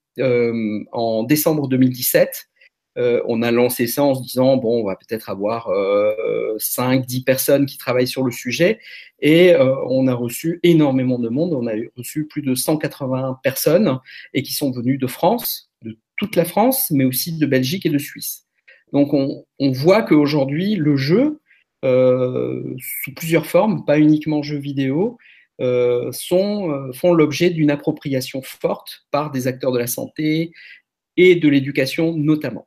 en 0.92 1.24
décembre 1.24 1.68
2017 1.68 2.48
euh, 2.98 3.22
on 3.26 3.42
a 3.42 3.50
lancé 3.52 3.86
ça 3.86 4.02
en 4.02 4.14
se 4.14 4.22
disant 4.22 4.56
bon, 4.56 4.80
on 4.80 4.84
va 4.84 4.96
peut-être 4.96 5.30
avoir 5.30 5.68
euh, 5.68 6.54
5, 6.58 7.06
10 7.06 7.22
personnes 7.22 7.66
qui 7.66 7.78
travaillent 7.78 8.08
sur 8.08 8.24
le 8.24 8.32
sujet, 8.32 8.80
et 9.20 9.54
euh, 9.54 9.74
on 9.88 10.08
a 10.08 10.14
reçu 10.14 10.58
énormément 10.64 11.18
de 11.18 11.28
monde. 11.28 11.52
On 11.52 11.66
a 11.66 11.72
reçu 11.96 12.26
plus 12.26 12.42
de 12.42 12.54
180 12.54 13.40
personnes 13.42 13.98
et 14.34 14.42
qui 14.42 14.52
sont 14.52 14.72
venues 14.72 14.98
de 14.98 15.06
France, 15.06 15.70
de 15.84 15.96
toute 16.16 16.34
la 16.34 16.44
France, 16.44 16.90
mais 16.90 17.04
aussi 17.04 17.38
de 17.38 17.46
Belgique 17.46 17.86
et 17.86 17.90
de 17.90 17.98
Suisse. 17.98 18.46
Donc 18.92 19.12
on, 19.12 19.44
voit 19.72 20.02
qu'aujourd'hui 20.02 20.74
le 20.74 20.96
jeu, 20.96 21.40
euh, 21.84 22.74
sous 23.04 23.14
plusieurs 23.14 23.46
formes, 23.46 23.84
pas 23.84 23.98
uniquement 23.98 24.42
jeux 24.42 24.58
vidéo, 24.58 25.18
font 25.60 27.12
l'objet 27.12 27.50
d'une 27.50 27.70
appropriation 27.70 28.42
forte 28.42 29.06
par 29.10 29.30
des 29.30 29.46
acteurs 29.46 29.72
de 29.72 29.78
la 29.78 29.88
santé 29.88 30.52
et 31.16 31.34
de 31.34 31.48
l'éducation 31.48 32.16
notamment. 32.16 32.66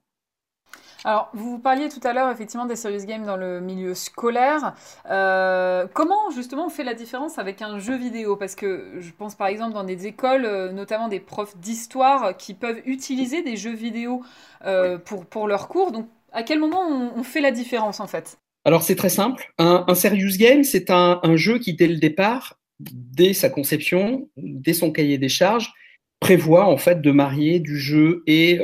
Alors, 1.04 1.30
vous 1.34 1.58
parliez 1.58 1.90
tout 1.90 2.06
à 2.06 2.14
l'heure 2.14 2.30
effectivement 2.30 2.68
des 2.68 2.76
serious 2.76 3.06
games 3.06 3.26
dans 3.26 3.38
le 3.38 3.60
milieu 3.60 3.96
scolaire. 3.96 4.76
Euh, 5.10 5.88
comment 5.94 6.30
justement 6.36 6.68
on 6.68 6.70
fait 6.70 6.84
la 6.84 6.94
différence 6.94 7.40
avec 7.40 7.62
un 7.64 7.80
jeu 7.80 7.98
vidéo? 7.98 8.36
Parce 8.36 8.54
que 8.54 8.92
je 9.00 9.10
pense 9.18 9.34
par 9.34 9.48
exemple 9.48 9.74
dans 9.74 9.84
des 9.84 10.06
écoles, 10.06 10.46
euh, 10.46 10.72
notamment 10.72 11.08
des 11.08 11.20
profs 11.20 11.58
d'histoire, 11.58 12.38
qui 12.38 12.54
peuvent 12.54 12.82
utiliser 12.86 13.42
des 13.42 13.58
jeux 13.58 13.74
vidéo 13.74 14.22
euh, 14.66 15.00
pour, 15.00 15.26
pour 15.26 15.48
leurs 15.48 15.68
cours. 15.68 15.92
Donc, 15.92 16.08
à 16.34 16.44
quel 16.44 16.60
moment 16.60 16.88
on, 17.16 17.24
fait 17.24 17.42
la 17.42 17.52
différence 17.52 18.00
en 18.00 18.08
fait? 18.08 18.38
Alors, 18.64 18.84
c'est 18.84 18.96
très 18.96 19.10
simple. 19.10 19.52
Un, 19.58 19.96
serious 19.96 20.38
game, 20.38 20.64
c'est 20.64 20.92
un, 20.92 21.20
un 21.24 21.36
jeu 21.36 21.58
qui, 21.58 21.74
dès 21.74 21.88
le 21.88 21.98
départ, 21.98 22.60
dès 22.80 23.34
sa 23.34 23.50
conception, 23.50 24.30
dès 24.38 24.74
son 24.74 24.92
cahier 24.92 25.18
des 25.18 25.30
charges, 25.30 25.74
prévoit 26.20 26.68
en 26.68 26.78
fait 26.78 27.02
de 27.02 27.12
marier 27.12 27.60
du 27.60 27.78
jeu 27.78 28.24
et 28.28 28.60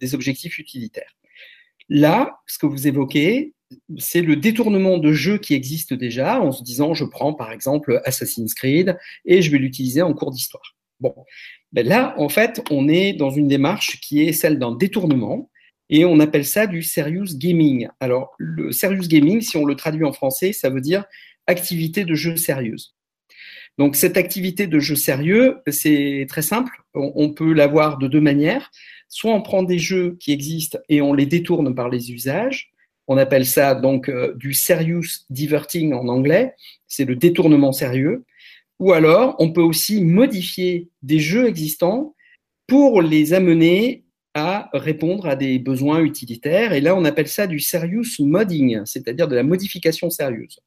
des 0.00 0.14
objectifs 0.14 0.58
utilitaires. 0.58 1.16
Là, 1.88 2.38
ce 2.46 2.58
que 2.58 2.66
vous 2.66 2.86
évoquez, 2.88 3.54
c'est 3.98 4.22
le 4.22 4.36
détournement 4.36 4.98
de 4.98 5.12
jeux 5.12 5.38
qui 5.38 5.54
existent 5.54 5.96
déjà 5.96 6.40
en 6.40 6.52
se 6.52 6.62
disant 6.62 6.94
je 6.94 7.04
prends 7.04 7.32
par 7.32 7.52
exemple 7.52 8.00
Assassin's 8.04 8.54
Creed 8.54 8.96
et 9.24 9.42
je 9.42 9.50
vais 9.50 9.58
l'utiliser 9.58 10.02
en 10.02 10.12
cours 10.14 10.30
d'histoire. 10.30 10.76
Bon, 11.00 11.14
ben 11.72 11.86
là 11.86 12.14
en 12.18 12.28
fait 12.28 12.62
on 12.70 12.88
est 12.88 13.12
dans 13.12 13.30
une 13.30 13.48
démarche 13.48 14.00
qui 14.00 14.22
est 14.22 14.32
celle 14.32 14.58
d'un 14.58 14.72
détournement 14.72 15.50
et 15.88 16.04
on 16.04 16.20
appelle 16.20 16.44
ça 16.44 16.66
du 16.66 16.82
serious 16.82 17.36
gaming. 17.36 17.88
Alors 18.00 18.34
le 18.38 18.72
serious 18.72 19.08
gaming, 19.08 19.40
si 19.40 19.56
on 19.56 19.64
le 19.64 19.74
traduit 19.74 20.04
en 20.04 20.12
français, 20.12 20.52
ça 20.52 20.70
veut 20.70 20.80
dire 20.80 21.04
activité 21.46 22.04
de 22.04 22.14
jeu 22.14 22.36
sérieuse. 22.36 22.95
Donc 23.78 23.96
cette 23.96 24.16
activité 24.16 24.66
de 24.66 24.78
jeu 24.78 24.96
sérieux, 24.96 25.58
c'est 25.68 26.26
très 26.28 26.42
simple. 26.42 26.82
On 26.94 27.30
peut 27.30 27.52
l'avoir 27.52 27.98
de 27.98 28.08
deux 28.08 28.20
manières. 28.20 28.70
Soit 29.08 29.32
on 29.32 29.42
prend 29.42 29.62
des 29.62 29.78
jeux 29.78 30.16
qui 30.18 30.32
existent 30.32 30.78
et 30.88 31.00
on 31.02 31.12
les 31.12 31.26
détourne 31.26 31.74
par 31.74 31.88
les 31.88 32.12
usages. 32.12 32.72
On 33.06 33.18
appelle 33.18 33.46
ça 33.46 33.74
donc 33.74 34.08
euh, 34.08 34.34
du 34.34 34.52
serious 34.52 35.24
diverting 35.30 35.92
en 35.92 36.08
anglais. 36.08 36.54
C'est 36.88 37.04
le 37.04 37.14
détournement 37.14 37.72
sérieux. 37.72 38.24
Ou 38.78 38.92
alors, 38.92 39.36
on 39.38 39.52
peut 39.52 39.62
aussi 39.62 40.02
modifier 40.02 40.88
des 41.02 41.20
jeux 41.20 41.46
existants 41.46 42.14
pour 42.66 43.00
les 43.00 43.32
amener 43.32 44.04
à 44.34 44.68
répondre 44.74 45.26
à 45.26 45.36
des 45.36 45.58
besoins 45.58 46.00
utilitaires. 46.00 46.72
Et 46.72 46.80
là, 46.80 46.94
on 46.94 47.04
appelle 47.04 47.28
ça 47.28 47.46
du 47.46 47.58
serious 47.58 48.04
modding, 48.18 48.82
c'est-à-dire 48.84 49.28
de 49.28 49.36
la 49.36 49.42
modification 49.42 50.10
sérieuse. 50.10 50.58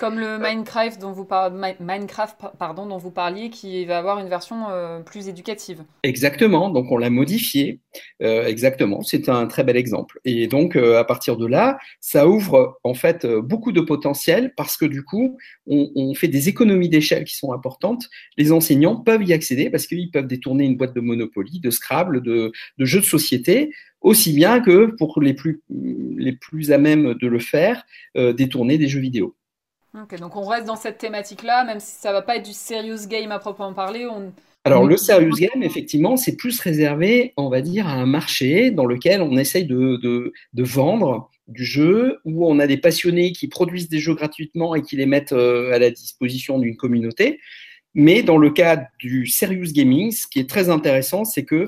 Comme 0.00 0.18
le 0.18 0.38
Minecraft 0.38 0.98
dont 0.98 1.12
vous, 1.12 1.28
Minecraft, 1.78 2.36
pardon, 2.58 2.86
dont 2.86 2.96
vous 2.96 3.10
parliez, 3.10 3.50
qui 3.50 3.84
va 3.84 3.98
avoir 3.98 4.18
une 4.18 4.30
version 4.30 4.70
euh, 4.70 5.00
plus 5.00 5.28
éducative. 5.28 5.84
Exactement, 6.04 6.70
donc 6.70 6.90
on 6.90 6.96
l'a 6.96 7.10
modifié. 7.10 7.80
Euh, 8.22 8.46
exactement, 8.46 9.02
c'est 9.02 9.28
un 9.28 9.46
très 9.46 9.62
bel 9.62 9.76
exemple. 9.76 10.18
Et 10.24 10.46
donc, 10.46 10.74
euh, 10.74 10.98
à 10.98 11.04
partir 11.04 11.36
de 11.36 11.46
là, 11.46 11.78
ça 12.00 12.26
ouvre 12.26 12.80
en 12.82 12.94
fait 12.94 13.26
beaucoup 13.26 13.72
de 13.72 13.82
potentiel 13.82 14.54
parce 14.56 14.78
que 14.78 14.86
du 14.86 15.04
coup, 15.04 15.36
on, 15.66 16.14
fait 16.14 16.28
des 16.28 16.48
économies 16.48 16.88
d'échelle 16.88 17.24
qui 17.24 17.36
sont 17.36 17.52
importantes. 17.52 18.08
Les 18.38 18.52
enseignants 18.52 18.96
peuvent 18.96 19.22
y 19.22 19.34
accéder 19.34 19.68
parce 19.68 19.86
qu'ils 19.86 20.10
peuvent 20.10 20.26
détourner 20.26 20.64
une 20.64 20.78
boîte 20.78 20.94
de 20.94 21.00
Monopoly, 21.02 21.60
de 21.60 21.68
Scrabble, 21.68 22.22
de, 22.22 22.52
de 22.78 22.84
jeux 22.86 23.00
de 23.00 23.04
société 23.04 23.70
aussi 24.00 24.32
bien 24.32 24.60
que 24.60 24.96
pour 24.96 25.20
les 25.20 25.34
plus, 25.34 25.60
les 25.68 26.32
plus 26.32 26.72
à 26.72 26.78
même 26.78 27.12
de 27.12 27.26
le 27.26 27.38
faire, 27.38 27.84
détourner 28.14 28.78
des 28.78 28.88
jeux 28.88 28.98
vidéo. 28.98 29.36
Donc 29.92 30.36
on 30.36 30.44
reste 30.44 30.66
dans 30.66 30.76
cette 30.76 30.98
thématique-là, 30.98 31.64
même 31.64 31.80
si 31.80 32.00
ça 32.00 32.12
va 32.12 32.22
pas 32.22 32.36
être 32.36 32.44
du 32.44 32.52
serious 32.52 33.08
game 33.08 33.32
à 33.32 33.38
proprement 33.38 33.74
parler. 33.74 34.06
Alors 34.64 34.84
le 34.84 34.96
serious 34.96 35.34
game, 35.36 35.62
effectivement, 35.62 36.16
c'est 36.16 36.36
plus 36.36 36.60
réservé, 36.60 37.32
on 37.36 37.48
va 37.48 37.60
dire, 37.60 37.88
à 37.88 37.92
un 37.92 38.06
marché 38.06 38.70
dans 38.70 38.86
lequel 38.86 39.20
on 39.20 39.36
essaye 39.36 39.64
de, 39.64 39.96
de, 39.96 40.32
de, 40.52 40.62
vendre 40.62 41.30
du 41.48 41.64
jeu, 41.64 42.18
où 42.24 42.46
on 42.46 42.60
a 42.60 42.66
des 42.66 42.76
passionnés 42.76 43.32
qui 43.32 43.48
produisent 43.48 43.88
des 43.88 43.98
jeux 43.98 44.14
gratuitement 44.14 44.74
et 44.74 44.82
qui 44.82 44.96
les 44.96 45.06
mettent 45.06 45.32
euh, 45.32 45.72
à 45.72 45.78
la 45.78 45.90
disposition 45.90 46.58
d'une 46.58 46.76
communauté. 46.76 47.40
Mais 47.94 48.22
dans 48.22 48.38
le 48.38 48.50
cas 48.50 48.86
du 49.00 49.26
serious 49.26 49.72
gaming, 49.72 50.12
ce 50.12 50.26
qui 50.28 50.38
est 50.38 50.48
très 50.48 50.68
intéressant, 50.68 51.24
c'est 51.24 51.44
que 51.44 51.66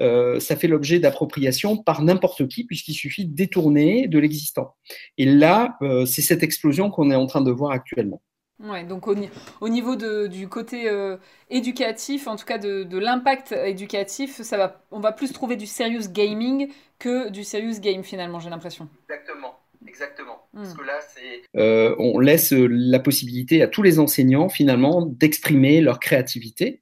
euh, 0.00 0.40
ça 0.40 0.56
fait 0.56 0.68
l'objet 0.68 0.98
d'appropriation 0.98 1.76
par 1.76 2.02
n'importe 2.02 2.48
qui, 2.48 2.64
puisqu'il 2.64 2.94
suffit 2.94 3.24
de 3.24 3.34
détourner 3.34 4.08
de 4.08 4.18
l'existant. 4.18 4.74
Et 5.18 5.24
là, 5.24 5.76
euh, 5.82 6.04
c'est 6.06 6.22
cette 6.22 6.42
explosion 6.42 6.90
qu'on 6.90 7.10
est 7.10 7.16
en 7.16 7.26
train 7.26 7.42
de 7.42 7.50
voir 7.50 7.70
actuellement. 7.72 8.22
Ouais, 8.60 8.84
donc 8.84 9.08
au, 9.08 9.68
niveau 9.68 9.96
du 9.96 10.48
côté 10.48 10.88
euh, 10.88 11.16
éducatif, 11.50 12.28
en 12.28 12.36
tout 12.36 12.44
cas 12.44 12.56
de, 12.56 12.98
l'impact 12.98 13.52
éducatif, 13.52 14.42
ça 14.42 14.56
va, 14.56 14.84
on 14.92 15.00
va 15.00 15.12
plus 15.12 15.32
trouver 15.32 15.56
du 15.56 15.66
serious 15.66 16.08
gaming 16.08 16.68
que 16.98 17.30
du 17.30 17.42
serious 17.42 17.80
game 17.80 18.04
finalement, 18.04 18.38
j'ai 18.38 18.50
l'impression. 18.50 18.88
Exactement. 19.08 19.58
Exactement. 19.86 20.38
Hmm. 20.54 20.62
Parce 20.62 20.74
que 20.74 20.82
là, 20.82 20.98
c'est. 21.14 21.94
on 21.98 22.18
laisse 22.18 22.52
la 22.52 23.00
possibilité 23.00 23.60
à 23.60 23.68
tous 23.68 23.82
les 23.82 23.98
enseignants, 23.98 24.48
finalement, 24.48 25.02
d'exprimer 25.02 25.80
leur 25.80 26.00
créativité. 26.00 26.80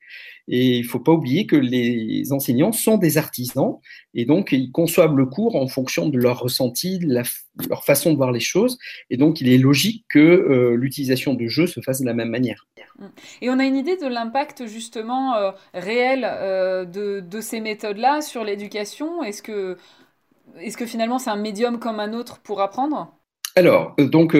Et 0.48 0.78
il 0.78 0.82
ne 0.82 0.88
faut 0.88 1.00
pas 1.00 1.12
oublier 1.12 1.46
que 1.46 1.56
les 1.56 2.32
enseignants 2.32 2.72
sont 2.72 2.98
des 2.98 3.18
artisans 3.18 3.78
et 4.14 4.24
donc 4.24 4.52
ils 4.52 4.70
conçoivent 4.72 5.16
le 5.16 5.26
cours 5.26 5.56
en 5.56 5.66
fonction 5.66 6.08
de 6.08 6.18
leur 6.18 6.40
ressenti, 6.40 6.98
de 6.98 7.22
leur 7.68 7.84
façon 7.84 8.12
de 8.12 8.16
voir 8.16 8.32
les 8.32 8.40
choses. 8.40 8.78
Et 9.10 9.16
donc 9.16 9.40
il 9.40 9.48
est 9.48 9.58
logique 9.58 10.04
que 10.08 10.18
euh, 10.18 10.74
l'utilisation 10.76 11.34
de 11.34 11.46
jeux 11.46 11.66
se 11.66 11.80
fasse 11.80 12.00
de 12.00 12.06
la 12.06 12.14
même 12.14 12.30
manière. 12.30 12.66
Et 13.40 13.50
on 13.50 13.58
a 13.58 13.64
une 13.64 13.76
idée 13.76 13.96
de 13.96 14.06
l'impact 14.06 14.66
justement 14.66 15.34
euh, 15.36 15.50
réel 15.74 16.26
euh, 16.28 16.84
de, 16.84 17.20
de, 17.20 17.40
ces 17.40 17.60
méthodes-là 17.60 18.20
sur 18.20 18.44
l'éducation? 18.44 19.22
Est-ce 19.22 19.42
que, 19.42 19.76
est 20.58 20.76
que 20.76 20.86
finalement 20.86 21.18
c'est 21.18 21.30
un 21.30 21.36
médium 21.36 21.78
comme 21.78 22.00
un 22.00 22.12
autre 22.12 22.40
pour 22.40 22.60
apprendre? 22.60 23.14
Alors, 23.54 23.94
donc, 23.98 24.34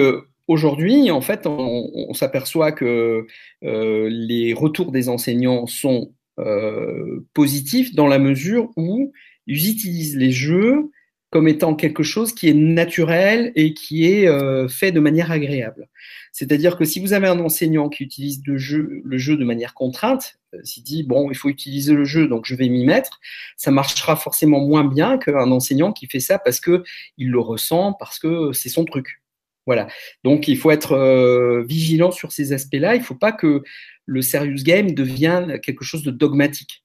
Aujourd'hui, 0.47 1.09
en 1.09 1.21
fait, 1.21 1.47
on, 1.47 2.13
s'aperçoit 2.13 2.73
que 2.73 3.25
euh, 3.63 4.09
les 4.11 4.53
retours 4.53 4.91
des 4.91 5.07
enseignants 5.07 5.67
sont 5.67 6.13
euh, 6.39 7.25
positifs 7.33 7.95
dans 7.95 8.07
la 8.07 8.19
mesure 8.19 8.69
où 8.75 9.13
ils 9.47 9.69
utilisent 9.69 10.17
les 10.17 10.31
jeux 10.31 10.91
comme 11.29 11.47
étant 11.47 11.73
quelque 11.73 12.03
chose 12.03 12.33
qui 12.33 12.47
est 12.49 12.53
naturel 12.53 13.51
et 13.55 13.73
qui 13.73 14.05
est 14.05 14.27
euh, 14.27 14.67
fait 14.67 14.91
de 14.91 14.99
manière 14.99 15.31
agréable. 15.31 15.89
C'est-à-dire 16.31 16.77
que 16.77 16.85
si 16.85 16.99
vous 16.99 17.13
avez 17.13 17.27
un 17.27 17.39
enseignant 17.39 17.89
qui 17.89 18.03
utilise 18.03 18.43
le 18.45 18.57
jeu, 18.57 19.37
de 19.37 19.43
manière 19.43 19.73
contrainte, 19.73 20.35
s'il 20.63 20.83
dit 20.83 21.03
bon, 21.03 21.31
il 21.31 21.35
faut 21.35 21.49
utiliser 21.49 21.93
le 21.93 22.03
jeu, 22.03 22.27
donc 22.27 22.45
je 22.45 22.53
vais 22.53 22.69
m'y 22.69 22.85
mettre, 22.85 23.19
ça 23.57 23.71
marchera 23.71 24.15
forcément 24.15 24.59
moins 24.59 24.83
bien 24.83 25.17
qu'un 25.17 25.51
enseignant 25.51 25.91
qui 25.91 26.05
fait 26.05 26.19
ça 26.19 26.37
parce 26.37 26.59
que 26.59 26.83
il 27.17 27.31
le 27.31 27.39
ressent, 27.39 27.93
parce 27.93 28.19
que 28.19 28.51
c'est 28.51 28.69
son 28.69 28.85
truc. 28.85 29.22
Voilà. 29.65 29.87
Donc, 30.23 30.47
il 30.47 30.57
faut 30.57 30.71
être 30.71 30.93
euh, 30.93 31.63
vigilant 31.63 32.11
sur 32.11 32.31
ces 32.31 32.53
aspects-là. 32.53 32.95
Il 32.95 32.99
ne 32.99 33.05
faut 33.05 33.15
pas 33.15 33.31
que 33.31 33.63
le 34.05 34.21
serious 34.21 34.63
game 34.63 34.91
devienne 34.93 35.59
quelque 35.59 35.85
chose 35.85 36.03
de 36.03 36.11
dogmatique, 36.11 36.83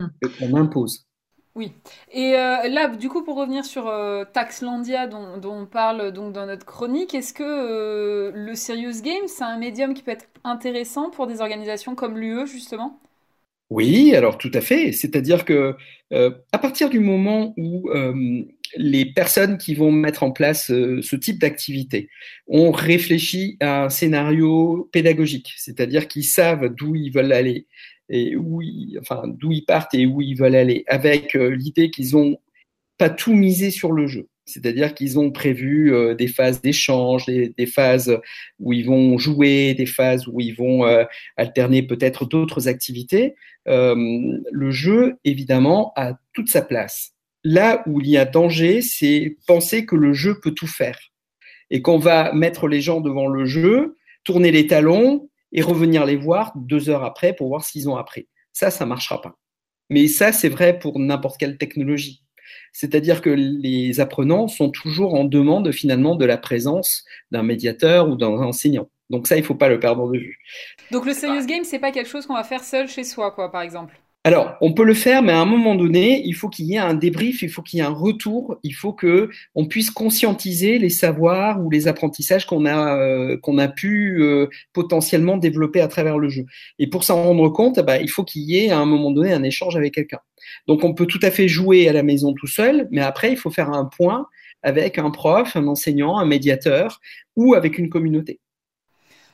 hum. 0.00 0.10
qu'on 0.38 0.56
impose. 0.56 1.06
Oui. 1.54 1.72
Et 2.12 2.34
euh, 2.34 2.68
là, 2.68 2.88
du 2.88 3.08
coup, 3.08 3.22
pour 3.22 3.36
revenir 3.36 3.64
sur 3.64 3.88
euh, 3.88 4.24
Taxlandia, 4.24 5.06
dont, 5.06 5.36
dont, 5.38 5.62
on 5.62 5.66
parle 5.66 6.12
donc 6.12 6.32
dans 6.32 6.46
notre 6.46 6.64
chronique, 6.64 7.14
est-ce 7.14 7.34
que 7.34 8.32
le 8.34 8.54
serious 8.54 9.02
game, 9.02 9.26
c'est 9.26 9.44
un 9.44 9.58
médium 9.58 9.94
qui 9.94 10.02
peut 10.02 10.12
être 10.12 10.26
intéressant 10.44 11.10
pour 11.10 11.26
des 11.26 11.40
organisations 11.40 11.94
comme 11.94 12.18
l'UE, 12.18 12.46
justement? 12.46 13.00
Oui, 13.70 14.14
alors 14.14 14.36
tout 14.36 14.50
à 14.52 14.60
fait. 14.60 14.92
C'est-à-dire 14.92 15.44
que 15.44 15.76
à 16.12 16.58
partir 16.58 16.90
du 16.90 16.98
moment 16.98 17.54
où 17.56 17.88
les 18.76 19.04
personnes 19.06 19.58
qui 19.58 19.74
vont 19.74 19.92
mettre 19.92 20.22
en 20.22 20.30
place 20.30 20.70
euh, 20.70 21.02
ce 21.02 21.16
type 21.16 21.38
d'activité 21.38 22.08
ont 22.46 22.70
réfléchi 22.70 23.56
à 23.60 23.84
un 23.84 23.88
scénario 23.88 24.88
pédagogique, 24.92 25.52
c'est-à-dire 25.56 26.08
qu'ils 26.08 26.24
savent 26.24 26.68
d'où 26.74 26.94
ils 26.94 27.10
veulent 27.10 27.32
aller 27.32 27.66
et 28.08 28.36
où 28.36 28.60
ils, 28.60 28.98
enfin 29.00 29.22
d'où 29.26 29.52
ils 29.52 29.64
partent 29.64 29.94
et 29.94 30.06
où 30.06 30.20
ils 30.20 30.36
veulent 30.36 30.56
aller, 30.56 30.84
avec 30.88 31.36
euh, 31.36 31.50
l'idée 31.50 31.90
qu'ils 31.90 32.16
ont 32.16 32.38
pas 32.98 33.10
tout 33.10 33.34
misé 33.34 33.70
sur 33.70 33.92
le 33.92 34.06
jeu. 34.06 34.28
C'est-à-dire 34.52 34.94
qu'ils 34.94 35.18
ont 35.18 35.30
prévu 35.30 35.94
euh, 35.94 36.14
des 36.14 36.28
phases 36.28 36.60
d'échange, 36.60 37.26
des, 37.26 37.66
phases 37.66 38.18
où 38.58 38.72
ils 38.72 38.86
vont 38.86 39.16
jouer, 39.18 39.74
des 39.74 39.86
phases 39.86 40.26
où 40.26 40.40
ils 40.40 40.54
vont 40.54 40.84
alterner 41.36 41.82
peut-être 41.82 42.26
d'autres 42.26 42.68
activités. 42.68 43.34
le 43.66 44.70
jeu, 44.70 45.16
évidemment, 45.24 45.92
a 45.96 46.14
toute 46.32 46.48
sa 46.48 46.62
place 46.62 47.14
là 47.44 47.82
où 47.86 48.00
il 48.00 48.08
y 48.08 48.18
a 48.18 48.24
danger, 48.24 48.82
c'est 48.82 49.36
penser 49.46 49.86
que 49.86 49.96
le 49.96 50.12
jeu 50.12 50.38
peut 50.40 50.52
tout 50.52 50.66
faire 50.66 50.98
et 51.70 51.82
qu'on 51.82 51.98
va 51.98 52.32
mettre 52.32 52.68
les 52.68 52.80
gens 52.80 53.00
devant 53.00 53.28
le 53.28 53.44
jeu, 53.44 53.96
tourner 54.24 54.50
les 54.50 54.66
talons 54.66 55.28
et 55.52 55.62
revenir 55.62 56.04
les 56.04 56.16
voir 56.16 56.52
deux 56.56 56.90
heures 56.90 57.04
après 57.04 57.34
pour 57.34 57.48
voir 57.48 57.64
qu'ils 57.64 57.88
ont 57.88 57.96
appris. 57.96 58.28
Ça, 58.52 58.70
ça 58.70 58.86
marchera 58.86 59.20
pas. 59.20 59.38
Mais 59.88 60.06
ça, 60.08 60.32
c'est 60.32 60.48
vrai 60.48 60.78
pour 60.78 60.98
n'importe 60.98 61.38
quelle 61.38 61.58
technologie. 61.58 62.22
C'est-à-dire 62.72 63.20
que 63.20 63.30
les 63.30 64.00
apprenants 64.00 64.48
sont 64.48 64.70
toujours 64.70 65.14
en 65.14 65.24
demande 65.24 65.72
finalement 65.72 66.16
de 66.16 66.24
la 66.24 66.36
présence 66.36 67.04
d'un 67.30 67.42
médiateur 67.42 68.08
ou 68.08 68.16
d'un 68.16 68.28
enseignant. 68.28 68.88
Donc 69.10 69.26
ça, 69.26 69.36
il 69.36 69.40
ne 69.40 69.46
faut 69.46 69.54
pas 69.54 69.68
le 69.68 69.80
perdre 69.80 70.10
de 70.10 70.18
vue. 70.18 70.38
Donc 70.90 71.04
le 71.04 71.12
serious 71.12 71.46
game, 71.46 71.64
c'est 71.64 71.80
pas 71.80 71.90
quelque 71.90 72.08
chose 72.08 72.26
qu'on 72.26 72.34
va 72.34 72.44
faire 72.44 72.62
seul 72.62 72.88
chez 72.88 73.04
soi, 73.04 73.32
quoi, 73.32 73.50
par 73.50 73.62
exemple. 73.62 74.00
Alors, 74.22 74.56
on 74.60 74.74
peut 74.74 74.84
le 74.84 74.92
faire, 74.92 75.22
mais 75.22 75.32
à 75.32 75.40
un 75.40 75.46
moment 75.46 75.74
donné, 75.74 76.20
il 76.26 76.34
faut 76.34 76.50
qu'il 76.50 76.66
y 76.66 76.74
ait 76.74 76.78
un 76.78 76.92
débrief, 76.92 77.40
il 77.40 77.48
faut 77.48 77.62
qu'il 77.62 77.78
y 77.78 77.80
ait 77.80 77.86
un 77.86 77.88
retour, 77.88 78.58
il 78.62 78.72
faut 78.72 78.92
que 78.92 79.30
on 79.54 79.66
puisse 79.66 79.90
conscientiser 79.90 80.78
les 80.78 80.90
savoirs 80.90 81.58
ou 81.64 81.70
les 81.70 81.88
apprentissages 81.88 82.44
qu'on 82.44 82.66
a 82.66 82.98
euh, 82.98 83.68
pu 83.74 84.22
euh, 84.22 84.48
potentiellement 84.74 85.38
développer 85.38 85.80
à 85.80 85.88
travers 85.88 86.18
le 86.18 86.28
jeu. 86.28 86.44
Et 86.78 86.86
pour 86.86 87.02
s'en 87.04 87.22
rendre 87.22 87.48
compte, 87.48 87.80
bah, 87.80 87.96
il 87.98 88.10
faut 88.10 88.22
qu'il 88.22 88.42
y 88.42 88.58
ait 88.58 88.70
à 88.70 88.78
un 88.78 88.84
moment 88.84 89.10
donné 89.10 89.32
un 89.32 89.42
échange 89.42 89.74
avec 89.74 89.94
quelqu'un. 89.94 90.20
Donc, 90.66 90.84
on 90.84 90.92
peut 90.92 91.06
tout 91.06 91.20
à 91.22 91.30
fait 91.30 91.48
jouer 91.48 91.88
à 91.88 91.94
la 91.94 92.02
maison 92.02 92.34
tout 92.34 92.46
seul, 92.46 92.88
mais 92.90 93.00
après, 93.00 93.30
il 93.30 93.38
faut 93.38 93.50
faire 93.50 93.70
un 93.70 93.86
point 93.86 94.26
avec 94.62 94.98
un 94.98 95.10
prof, 95.10 95.56
un 95.56 95.66
enseignant, 95.66 96.18
un 96.18 96.26
médiateur 96.26 97.00
ou 97.36 97.54
avec 97.54 97.78
une 97.78 97.88
communauté. 97.88 98.38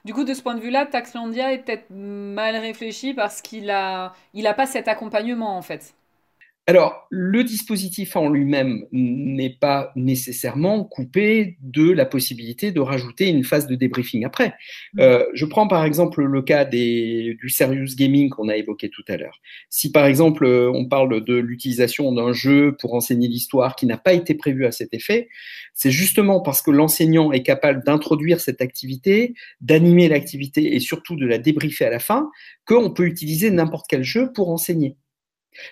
Du 0.06 0.14
coup, 0.14 0.24
de 0.24 0.34
ce 0.34 0.40
point 0.42 0.54
de 0.54 0.60
vue-là, 0.60 0.86
Taxlandia 0.86 1.52
est 1.52 1.58
peut-être 1.64 1.90
mal 1.90 2.56
réfléchi 2.56 3.12
parce 3.12 3.42
qu'il 3.42 3.70
a, 3.70 4.14
il 4.34 4.46
a 4.46 4.54
pas 4.54 4.66
cet 4.66 4.86
accompagnement 4.88 5.56
en 5.58 5.62
fait. 5.62 5.94
Alors, 6.68 7.06
le 7.10 7.44
dispositif 7.44 8.16
en 8.16 8.28
lui-même 8.28 8.86
n'est 8.90 9.56
pas 9.60 9.92
nécessairement 9.94 10.82
coupé 10.82 11.58
de 11.60 11.92
la 11.92 12.04
possibilité 12.04 12.72
de 12.72 12.80
rajouter 12.80 13.28
une 13.28 13.44
phase 13.44 13.68
de 13.68 13.76
débriefing 13.76 14.24
après. 14.24 14.48
Mmh. 14.94 15.00
Euh, 15.00 15.24
je 15.32 15.44
prends 15.44 15.68
par 15.68 15.84
exemple 15.84 16.24
le 16.24 16.42
cas 16.42 16.64
des, 16.64 17.36
du 17.40 17.50
serious 17.50 17.94
gaming 17.96 18.30
qu'on 18.30 18.48
a 18.48 18.56
évoqué 18.56 18.90
tout 18.90 19.04
à 19.06 19.16
l'heure. 19.16 19.40
Si 19.70 19.92
par 19.92 20.06
exemple 20.06 20.44
on 20.44 20.88
parle 20.88 21.24
de 21.24 21.36
l'utilisation 21.36 22.12
d'un 22.12 22.32
jeu 22.32 22.76
pour 22.80 22.94
enseigner 22.94 23.28
l'histoire 23.28 23.76
qui 23.76 23.86
n'a 23.86 23.96
pas 23.96 24.12
été 24.12 24.34
prévu 24.34 24.66
à 24.66 24.72
cet 24.72 24.92
effet, 24.92 25.28
c'est 25.72 25.92
justement 25.92 26.40
parce 26.40 26.62
que 26.62 26.72
l'enseignant 26.72 27.30
est 27.30 27.44
capable 27.44 27.84
d'introduire 27.84 28.40
cette 28.40 28.60
activité, 28.60 29.34
d'animer 29.60 30.08
l'activité 30.08 30.74
et 30.74 30.80
surtout 30.80 31.14
de 31.14 31.26
la 31.26 31.38
débriefer 31.38 31.84
à 31.84 31.90
la 31.90 32.00
fin, 32.00 32.28
qu'on 32.64 32.90
peut 32.90 33.06
utiliser 33.06 33.50
n'importe 33.52 33.86
quel 33.88 34.02
jeu 34.02 34.32
pour 34.32 34.50
enseigner. 34.50 34.96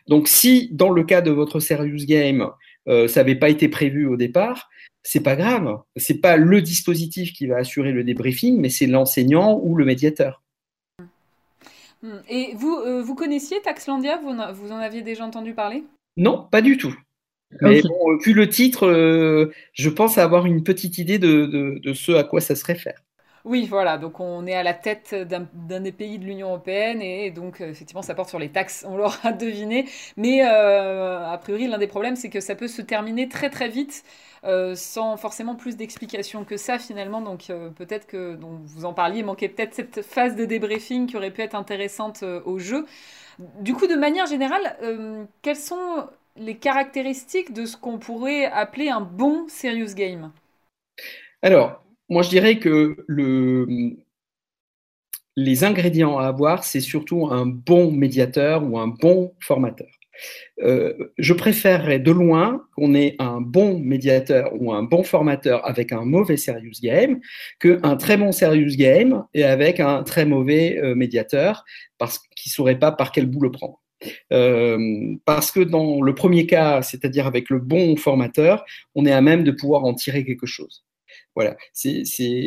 Donc, 0.09 0.29
si 0.29 0.69
dans 0.73 0.91
le 0.91 1.05
cas 1.05 1.21
de 1.21 1.31
votre 1.31 1.61
serious 1.61 2.05
game, 2.07 2.51
euh, 2.89 3.09
ça 3.09 3.21
n'avait 3.21 3.35
pas 3.35 3.49
été 3.49 3.69
prévu 3.69 4.07
au 4.07 4.17
départ, 4.17 4.69
c'est 5.03 5.23
pas 5.23 5.37
grave. 5.37 5.81
C'est 5.97 6.21
pas 6.21 6.37
le 6.37 6.63
dispositif 6.63 7.33
qui 7.33 7.47
va 7.47 7.57
assurer 7.57 7.93
le 7.93 8.05
débriefing, 8.05 8.61
mais 8.61 8.71
c'est 8.71 8.87
l'enseignant 8.87 9.61
ou 9.63 9.77
le 9.77 9.85
médiateur. 9.85 10.43
Hmm. 12.03 12.19
Et 12.29 12.53
vous, 12.57 12.75
euh, 12.75 13.03
vous 13.03 13.15
connaissiez 13.15 13.61
Taxlandia? 13.63 14.19
Vous, 14.19 14.35
vous, 14.55 14.73
en 14.73 14.77
aviez 14.77 15.03
déjà 15.03 15.25
entendu 15.25 15.55
parler? 15.55 15.85
Non, 16.17 16.47
pas 16.51 16.63
du 16.63 16.77
tout. 16.77 16.95
Mais 17.61 17.83
bon, 17.83 18.17
vu 18.19 18.33
le 18.33 18.49
titre, 18.49 18.87
euh, 18.87 19.53
je 19.75 19.89
pense 19.89 20.19
avoir 20.19 20.45
une 20.45 20.65
petite 20.65 20.99
idée 20.99 21.21
de, 21.21 21.79
de 21.81 21.93
ce 21.93 22.11
à 22.13 22.25
quoi 22.25 22.41
ça 22.41 22.57
se 22.57 22.65
réfère. 22.65 23.04
Oui, 23.45 23.67
voilà, 23.67 23.99
donc 23.99 24.21
on 24.21 24.47
est 24.47 24.55
à 24.55 24.63
la 24.63 24.73
tête 24.73 25.15
d'un 25.15 25.47
des 25.81 25.93
pays 25.93 26.19
de 26.19 26.25
l'Union 26.25 26.49
européenne 26.49 27.03
et 27.03 27.31
donc 27.31 27.61
euh, 27.61 27.69
effectivement 27.69 28.01
ça 28.01 28.15
porte 28.15 28.31
sur 28.31 28.39
les 28.39 28.49
taxes, 28.51 28.87
on 28.89 28.97
l'aura 28.97 29.33
deviné. 29.39 29.87
Mais 30.17 30.41
euh, 30.47 31.31
a 31.31 31.37
priori 31.37 31.69
l'un 31.69 31.77
des 31.77 31.87
problèmes 31.87 32.17
c'est 32.17 32.31
que 32.31 32.41
ça 32.41 32.55
peut 32.55 32.69
se 32.69 32.81
terminer 32.81 33.29
très 33.29 33.51
très 33.51 33.69
vite 33.69 34.03
euh, 34.45 34.75
sans 34.75 35.19
forcément 35.19 35.57
plus 35.57 35.77
d'explications 35.77 36.45
que 36.47 36.57
ça 36.57 36.79
finalement. 36.79 37.21
Donc 37.21 37.53
peut-être 37.77 38.07
que 38.07 38.39
vous 38.41 38.87
en 38.87 38.95
parliez, 38.95 39.23
manquait 39.23 39.51
peut-être 39.51 39.75
cette 39.75 40.01
phase 40.01 40.37
de 40.37 40.47
débriefing 40.47 41.07
qui 41.07 41.17
aurait 41.19 41.31
pu 41.31 41.43
être 41.43 41.55
intéressante 41.55 42.23
au 42.23 42.59
jeu. 42.59 42.87
Du 43.61 43.75
coup, 43.75 43.87
de 43.87 43.95
manière 43.97 44.27
générale, 44.27 44.77
quelles 45.43 45.57
sont 45.57 46.09
les 46.37 46.57
caractéristiques 46.57 47.53
de 47.53 47.67
ce 47.67 47.77
qu'on 47.77 47.99
pourrait 47.99 48.47
appeler 48.47 48.89
un 48.91 49.01
bon 49.03 49.47
serious 49.49 49.95
game? 49.95 50.31
Alors, 51.43 51.84
moi, 52.09 52.23
je 52.23 52.29
dirais 52.31 52.59
que 52.59 52.97
les 55.37 55.65
ingrédients 55.65 56.19
à 56.19 56.27
avoir, 56.27 56.65
c'est 56.65 56.81
surtout 56.81 57.29
un 57.31 57.47
bon 57.47 57.91
médiateur 57.91 58.65
ou 58.65 58.79
un 58.79 58.89
bon 58.89 59.35
formateur. 59.41 59.89
Euh, 60.63 60.95
je 61.19 61.33
préférerais 61.33 61.99
de 61.99 62.13
loin 62.13 62.65
qu'on 62.77 62.95
ait 62.95 63.17
un 63.19 63.41
bon 63.41 63.79
médiateur 63.81 64.53
ou 64.61 64.73
un 64.73 64.83
bon 64.83 65.03
formateur 65.03 65.67
avec 65.67 65.93
un 65.93 66.05
mauvais 66.05 66.37
serious 66.37 66.79
game 66.81 67.21
qu'un 67.59 67.97
très 67.97 68.17
bon 68.17 68.31
serious 68.31 68.77
game 68.77 69.25
et 69.35 69.45
avec 69.45 69.81
un 69.81 70.05
très 70.05 70.25
mauvais 70.25 70.79
euh, 70.79 70.95
médiateur 70.95 71.65
parce 71.99 72.19
qu'il 72.37 72.51
ne 72.51 72.55
saurait 72.55 72.79
pas 72.79 72.93
par 72.93 73.11
quel 73.11 73.27
bout 73.27 73.41
le 73.41 73.51
prendre. 73.51 73.81
Euh, 74.33 75.17
parce 75.25 75.51
que 75.51 75.61
dans 75.61 76.01
le 76.03 76.15
premier 76.15 76.47
cas, 76.47 76.83
c'est-à-dire 76.83 77.27
avec 77.27 77.51
le 77.51 77.59
bon 77.59 77.97
formateur, 77.97 78.65
on 78.95 79.07
est 79.07 79.13
à 79.13 79.21
même 79.21 79.45
de 79.45 79.51
pouvoir 79.51 79.85
en 79.85 79.95
tirer 79.95 80.25
quelque 80.25 80.47
chose. 80.47 80.85
Voilà, 81.35 81.57
c'est 81.73 82.05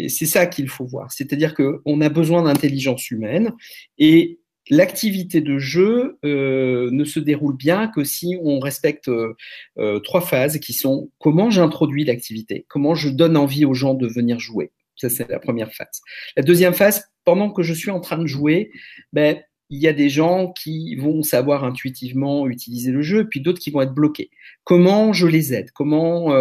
ça 0.10 0.46
qu'il 0.46 0.70
faut 0.70 0.86
voir. 0.86 1.12
C'est-à-dire 1.12 1.53
qu'on 1.56 2.01
a 2.01 2.10
besoin 2.10 2.44
d'intelligence 2.44 3.12
humaine 3.12 3.53
et 3.98 4.39
l'activité 4.70 5.41
de 5.41 5.58
jeu 5.58 6.17
euh, 6.25 6.89
ne 6.91 7.03
se 7.03 7.20
déroule 7.20 7.56
bien 7.56 7.88
que 7.88 8.03
si 8.03 8.38
on 8.41 8.60
respecte 8.60 9.08
euh, 9.08 9.34
euh, 9.77 10.00
trois 10.00 10.22
phases 10.22 10.60
qui 10.60 10.74
sont 10.74 11.10
comment 11.20 11.50
j'introduis 11.50 12.06
l'activité, 12.06 12.65
comment 12.67 12.96
je 12.96 13.10
donne 13.10 13.38
envie 13.38 13.65
aux 13.65 13.74
gens 13.74 13.94
de 13.94 14.08
venir 14.08 14.39
jouer. 14.39 14.72
Ça, 14.96 15.10
c'est 15.10 15.29
la 15.29 15.39
première 15.39 15.72
phase. 15.74 16.01
La 16.36 16.44
deuxième 16.44 16.74
phase, 16.74 17.06
pendant 17.24 17.51
que 17.51 17.62
je 17.62 17.74
suis 17.74 17.91
en 17.91 18.00
train 18.00 18.17
de 18.17 18.25
jouer, 18.25 18.72
ben, 19.13 19.39
il 19.70 19.79
y 19.79 19.88
a 19.88 19.94
des 19.94 20.10
gens 20.10 20.51
qui 20.53 20.96
vont 20.96 21.22
savoir 21.24 21.63
intuitivement 21.63 22.48
utiliser 22.48 22.91
le 22.91 23.01
jeu, 23.01 23.27
puis 23.27 23.41
d'autres 23.41 23.60
qui 23.60 23.70
vont 23.70 23.82
être 23.82 23.94
bloqués. 23.94 24.32
Comment 24.63 25.14
je 25.14 25.27
les 25.27 25.53
aide? 25.53 25.72
Comment 25.72 26.31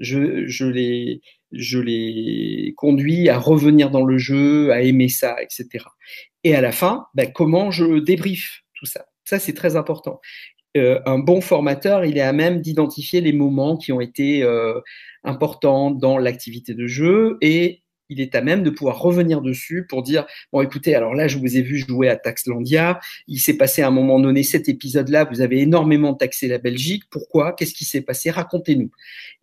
je, 0.00 0.46
je, 0.46 0.66
les, 0.66 1.22
je 1.52 1.78
les 1.78 2.74
conduis 2.76 3.28
à 3.28 3.38
revenir 3.38 3.90
dans 3.90 4.04
le 4.04 4.18
jeu, 4.18 4.72
à 4.72 4.82
aimer 4.82 5.08
ça, 5.08 5.36
etc. 5.42 5.84
Et 6.44 6.54
à 6.54 6.60
la 6.60 6.72
fin, 6.72 7.06
ben, 7.14 7.30
comment 7.32 7.70
je 7.70 7.98
débriefe 7.98 8.62
tout 8.74 8.86
ça? 8.86 9.06
Ça, 9.24 9.38
c'est 9.38 9.54
très 9.54 9.76
important. 9.76 10.20
Euh, 10.76 11.00
un 11.06 11.18
bon 11.18 11.40
formateur, 11.40 12.04
il 12.04 12.18
est 12.18 12.22
à 12.22 12.32
même 12.32 12.60
d'identifier 12.60 13.20
les 13.20 13.32
moments 13.32 13.76
qui 13.76 13.92
ont 13.92 14.00
été 14.00 14.42
euh, 14.42 14.80
importants 15.24 15.90
dans 15.90 16.18
l'activité 16.18 16.74
de 16.74 16.86
jeu 16.86 17.38
et 17.40 17.82
il 18.08 18.20
est 18.20 18.34
à 18.34 18.40
même 18.40 18.62
de 18.62 18.70
pouvoir 18.70 19.00
revenir 19.00 19.40
dessus 19.40 19.86
pour 19.88 20.02
dire 20.02 20.26
bon 20.52 20.62
écoutez 20.62 20.94
alors 20.94 21.14
là 21.14 21.26
je 21.26 21.38
vous 21.38 21.56
ai 21.56 21.62
vu 21.62 21.78
jouer 21.78 22.08
à 22.08 22.16
Taxlandia. 22.16 23.00
Il 23.26 23.38
s'est 23.38 23.56
passé 23.56 23.82
à 23.82 23.88
un 23.88 23.90
moment 23.90 24.20
donné 24.20 24.42
cet 24.42 24.68
épisode 24.68 25.08
là 25.08 25.24
vous 25.24 25.40
avez 25.40 25.60
énormément 25.60 26.14
taxé 26.14 26.46
la 26.46 26.58
Belgique. 26.58 27.04
Pourquoi? 27.10 27.52
Qu'est-ce 27.52 27.74
qui 27.74 27.84
s'est 27.84 28.02
passé? 28.02 28.30
Racontez-nous 28.30 28.90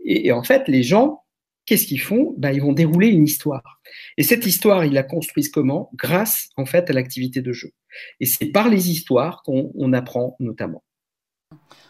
et, 0.05 0.31
en 0.31 0.43
fait 0.43 0.67
les 0.67 0.83
gens 0.83 1.22
qu'est-ce 1.65 1.85
qu'ils 1.85 2.01
font? 2.01 2.33
Bah, 2.37 2.51
Ils 2.53 2.61
vont 2.61 2.73
dérouler 2.73 3.07
une 3.07 3.23
histoire. 3.23 3.81
Et 4.17 4.23
cette 4.23 4.45
histoire, 4.45 4.85
ils 4.85 4.93
la 4.93 5.03
construisent 5.03 5.49
comment? 5.49 5.89
Grâce, 5.95 6.49
en 6.57 6.65
fait, 6.65 6.89
à 6.89 6.93
l'activité 6.93 7.41
de 7.41 7.51
jeu. 7.51 7.71
Et 8.19 8.25
c'est 8.25 8.47
par 8.47 8.69
les 8.69 8.89
histoires 8.89 9.43
qu'on 9.43 9.93
apprend 9.93 10.35
notamment. 10.39 10.83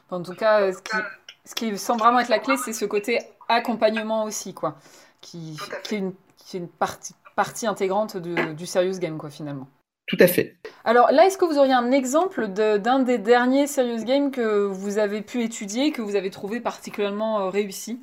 En 0.10 0.22
tout 0.22 0.34
cas, 0.34 0.72
ce 0.72 0.82
qui, 0.82 0.98
ce 1.46 1.56
qui, 1.56 1.78
semble 1.78 2.02
vraiment 2.02 2.20
être 2.20 2.30
la 2.30 2.40
clé, 2.40 2.56
c'est 2.58 2.74
ce 2.74 2.86
côté 2.86 3.20
accompagnement 3.48 4.24
aussi, 4.26 4.54
quoi, 4.54 4.78
qui, 5.22 5.58
qui 5.84 5.96
est 5.96 5.98
une, 5.98 6.14
qui 6.38 6.58
est 6.58 6.60
une 6.60 6.68
partie, 6.68 7.14
partie 7.36 7.66
intégrante 7.68 8.18
de, 8.18 8.54
du 8.54 8.66
serious 8.66 9.00
game, 9.00 9.18
quoi, 9.18 9.30
finalement. 9.30 9.68
Tout 10.08 10.18
à 10.20 10.28
fait. 10.28 10.58
Alors 10.84 11.12
là, 11.12 11.26
est-ce 11.26 11.38
que 11.38 11.46
vous 11.46 11.58
auriez 11.58 11.74
un 11.74 11.92
exemple 11.92 12.48
d'un 12.50 13.00
des 13.00 13.18
derniers 13.18 13.68
serious 13.68 14.04
games 14.04 14.32
que 14.32 14.66
vous 14.66 14.98
avez 14.98 15.22
pu 15.22 15.44
étudier, 15.44 15.92
que 15.92 16.02
vous 16.02 16.16
avez 16.16 16.30
trouvé 16.30 16.60
particulièrement 16.60 17.40
euh, 17.40 17.50
réussi? 17.50 18.00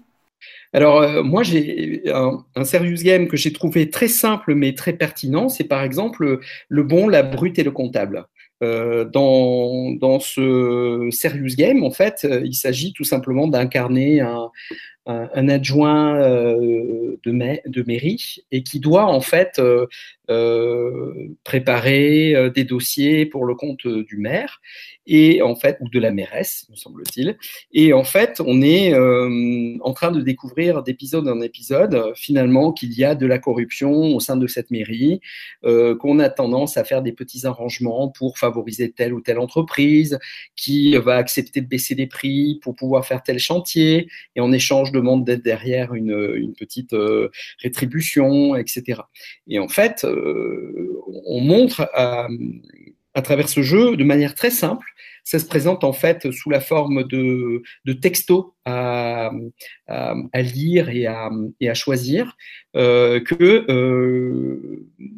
Alors, 0.73 1.03
euh, 1.03 1.23
moi, 1.23 1.43
j'ai 1.43 2.03
un, 2.13 2.65
serious 2.65 3.03
game 3.03 3.27
que 3.27 3.37
j'ai 3.37 3.53
trouvé 3.53 3.91
très 3.91 4.09
simple 4.09 4.55
mais 4.55 4.75
très 4.75 4.93
pertinent. 4.93 5.49
C'est 5.49 5.65
par 5.65 5.83
exemple 5.83 6.41
le 6.69 6.83
bon, 6.83 7.09
la 7.09 7.23
brute 7.23 7.59
et 7.59 7.65
le 7.65 7.73
comptable. 7.73 8.27
Euh, 8.63 9.05
dans, 9.07 9.91
dans 9.93 10.21
ce 10.21 11.09
serious 11.11 11.57
game, 11.57 11.83
en 11.83 11.91
fait, 11.91 12.27
il 12.45 12.55
s'agit 12.55 12.93
tout 12.93 13.05
simplement 13.05 13.49
d'incarner 13.49 14.21
un, 14.21 14.51
un, 15.07 15.49
adjoint 15.49 16.17
euh, 16.17 17.19
de, 17.25 17.83
mairie 17.83 18.37
et 18.51 18.63
qui 18.63 18.81
doit 18.81 19.07
en 19.07 19.21
fait 19.21 19.59
euh, 19.59 19.87
euh, 20.29 21.29
préparer 21.43 22.51
des 22.55 22.65
dossiers 22.65 23.27
pour 23.27 23.45
le 23.45 23.55
compte 23.55 23.87
du 23.87 24.17
maire 24.17 24.61
et 25.07 25.43
en 25.43 25.57
fait 25.57 25.79
ou 25.81 25.89
de 25.89 25.99
la 25.99 26.13
mairesse, 26.13 26.67
me 26.71 26.77
semble-t-il. 26.77 27.37
Et 27.73 27.93
en 27.93 28.05
fait, 28.05 28.41
on 28.45 28.63
est 28.63 28.95
en 28.95 29.93
train 29.93 30.13
de 30.13 30.21
découvrir 30.21 30.83
d'épisode 30.83 31.27
en 31.27 31.41
épisode 31.41 32.13
finalement 32.15 32.73
qu'il 32.73 32.93
y 32.93 33.05
a 33.05 33.15
de 33.15 33.27
la 33.27 33.39
corruption 33.39 33.93
au 34.15 34.21
sein 34.21 34.37
de 34.37 34.47
cette 34.47 34.71
mairie, 34.71 35.21
qu'on 35.63 36.19
a 36.21 36.29
tendance 36.29 36.77
à 36.77 36.85
faire 36.85 37.03
des 37.03 37.13
petits 37.13 37.45
arrangements 37.47 38.09
pour 38.09 38.39
favoriser 38.39 38.93
telle 38.93 39.15
ou 39.15 39.21
telle 39.21 39.41
entreprise, 39.41 40.19
qui 40.55 40.97
va 40.97 41.17
accepter 41.17 41.61
de 41.61 41.67
baisser 41.67 41.97
les 41.97 42.07
prix 42.07 42.61
pour 42.63 42.77
pouvoir 42.77 43.05
faire 43.05 43.23
tel 43.23 43.41
chantier 43.41 44.09
et 44.37 44.41
en 44.41 44.53
échange 44.53 44.90
demande 44.93 45.25
d'être 45.25 45.43
derrière 45.43 45.95
une, 45.95 46.53
petite 46.59 46.93
euh, 46.93 47.29
rétribution, 47.63 48.57
etc. 48.57 49.03
Et 49.47 49.59
en 49.59 49.69
fait, 49.69 50.05
euh, 50.05 51.01
on 51.27 51.41
montre 51.41 51.89
à, 51.95 52.29
travers 53.23 53.49
ce 53.49 53.63
jeu, 53.63 53.97
de 53.97 54.05
manière 54.05 54.35
très 54.35 54.51
simple, 54.51 54.87
ça 55.25 55.39
se 55.39 55.45
présente 55.45 55.85
en 55.85 55.93
fait 55.93 56.31
sous 56.31 56.51
la 56.51 56.61
forme 56.61 57.05
de, 57.05 57.63
textos 58.01 58.47
à, 58.65 59.31
lire 60.35 60.89
et 60.89 61.07
à, 61.07 61.75
choisir, 61.75 62.37
euh, 62.77 63.21
que 63.21 63.67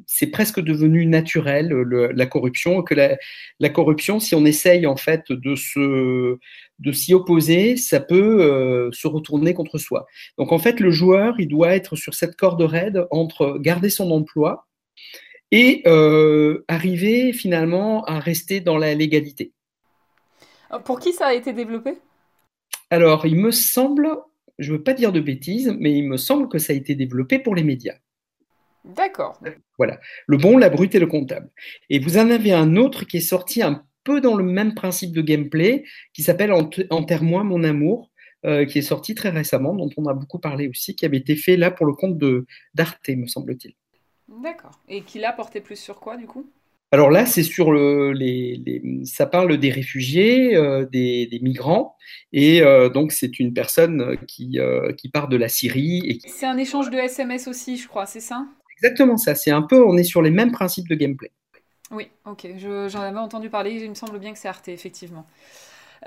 c'est 0.07 0.27
presque 0.27 0.61
devenu 0.61 1.07
naturel 1.07 1.69
la 1.71 2.27
corruption, 2.27 2.83
que 2.83 2.95
la, 2.95 3.69
corruption, 3.71 4.21
si 4.21 4.35
on 4.35 4.45
essaye 4.45 4.87
en 4.87 4.97
fait 4.97 5.31
de 5.31 5.55
se 5.55 6.39
de 6.83 6.93
s'y 6.93 7.15
opposer, 7.15 7.77
ça 7.77 8.01
peut 8.01 8.43
euh, 8.43 8.91
se 8.93 9.07
retourner 9.07 9.55
contre 9.55 9.79
soi. 9.79 10.07
Donc 10.37 10.53
en 10.53 10.59
fait, 10.59 10.81
le 10.81 10.91
joueur, 10.91 11.37
il 11.39 11.49
doit 11.49 11.75
être 11.75 11.97
sur 11.97 12.15
cette 12.15 12.37
corde 12.37 12.63
raide 12.63 13.07
entre 13.11 13.59
garder 13.59 13.89
son 13.89 14.11
emploi 14.11 14.67
et 15.53 15.83
euh, 15.87 16.65
arriver 16.67 17.33
finalement 17.33 18.05
à 18.05 18.19
rester 18.19 18.61
dans 18.61 18.79
la 18.79 18.95
légalité. 18.95 19.53
Euh, 20.73 20.79
pour 20.81 20.99
qui 20.99 21.13
ça 21.13 21.27
a 21.27 21.35
été 21.35 21.53
développé? 21.53 21.99
Alors, 22.91 23.27
il 23.27 23.37
me 23.37 23.53
semble, 23.53 24.09
je 24.59 24.73
ne 24.73 24.77
veux 24.77 24.83
pas 24.83 24.95
dire 24.95 25.13
de 25.13 25.21
bêtises, 25.21 25.75
mais 25.79 25.93
il 25.93 26.09
me 26.09 26.17
semble 26.17 26.49
que 26.49 26.59
ça 26.59 26.73
a 26.73 26.77
été 26.77 26.95
développé 26.95 27.39
pour 27.39 27.55
les 27.55 27.63
médias. 27.63 27.97
D'accord. 28.85 29.41
Voilà, 29.79 30.01
le 30.27 30.37
bon, 30.37 30.59
la 30.59 30.69
brute 30.69 30.95
et 30.97 30.99
le 30.99 31.07
comptable. 31.07 31.51
Et 31.89 32.01
vous 32.01 32.19
en 32.19 32.29
avez 32.31 32.53
un 32.53 32.75
autre 32.75 33.05
qui 33.05 33.19
est 33.19 33.21
sorti 33.21 33.63
un 33.63 33.85
peu 34.05 34.21
dans 34.21 34.37
le 34.37 34.45
même 34.45 34.75
principe 34.75 35.13
de 35.13 35.23
gameplay, 35.23 35.85
qui 36.13 36.23
s'appelle 36.23 36.53
Enterre-moi 36.53 37.45
mon 37.45 37.65
amour, 37.65 38.11
euh, 38.45 38.65
qui 38.65 38.79
est 38.79 38.83
sorti 38.83 39.15
très 39.15 39.29
récemment, 39.29 39.75
dont 39.75 39.91
on 39.97 40.07
a 40.07 40.15
beaucoup 40.15 40.41
parlé 40.41 40.69
aussi, 40.69 40.97
qui 40.97 41.07
avait 41.07 41.19
été 41.19 41.37
fait 41.37 41.57
là 41.57 41.71
pour 41.71 41.87
le 41.87 41.93
compte 41.93 42.19
d'Arte, 42.75 43.09
me 43.09 43.27
semble-t-il. 43.29 43.75
D'accord. 44.43 44.81
Et 44.89 45.03
qui 45.03 45.21
l'a 45.21 45.33
porté 45.33 45.61
plus 45.61 45.77
sur 45.77 46.01
quoi, 46.01 46.17
du 46.17 46.27
coup? 46.27 46.51
Alors 46.91 47.09
là, 47.09 47.25
c'est 47.25 47.45
sur 47.45 47.71
le, 47.71 48.13
les, 48.13 48.83
ça 49.05 49.27
parle 49.27 49.57
des 49.59 49.71
réfugiés, 49.71 50.57
euh, 50.57 50.85
des, 50.85 51.39
migrants, 51.41 51.97
et 52.33 52.63
euh, 52.63 52.91
donc 52.91 53.13
c'est 53.13 53.39
une 53.39 53.55
personne 53.55 54.19
qui, 54.27 54.59
qui 54.99 55.09
part 55.09 55.29
de 55.29 55.37
la 55.37 55.49
Syrie. 55.49 56.03
Et 56.05 56.19
C'est 56.29 56.45
un 56.45 56.59
échange 56.59 56.91
de 56.91 56.99
SMS 56.99 57.47
aussi, 57.47 57.77
je 57.79 57.87
crois, 57.89 58.07
c'est 58.07 58.21
ça? 58.21 58.45
Exactement 58.83 59.17
ça. 59.17 59.37
C'est 59.37 59.53
un 59.53 59.63
peu, 59.63 59.85
on 59.85 59.97
est 59.97 60.05
sur 60.05 60.21
les 60.21 60.31
mêmes 60.31 60.51
principes 60.51 60.89
de 60.89 60.97
gameplay. 60.97 61.31
Oui, 61.93 62.09
ok. 62.25 62.47
J'en 62.57 63.01
avais 63.01 63.19
entendu 63.19 63.51
parler. 63.51 63.73
Il 63.73 63.91
me 63.91 63.95
semble 63.95 64.19
bien 64.19 64.33
que 64.33 64.39
c'est 64.39 64.49
Arte, 64.49 64.69
effectivement. 64.69 65.27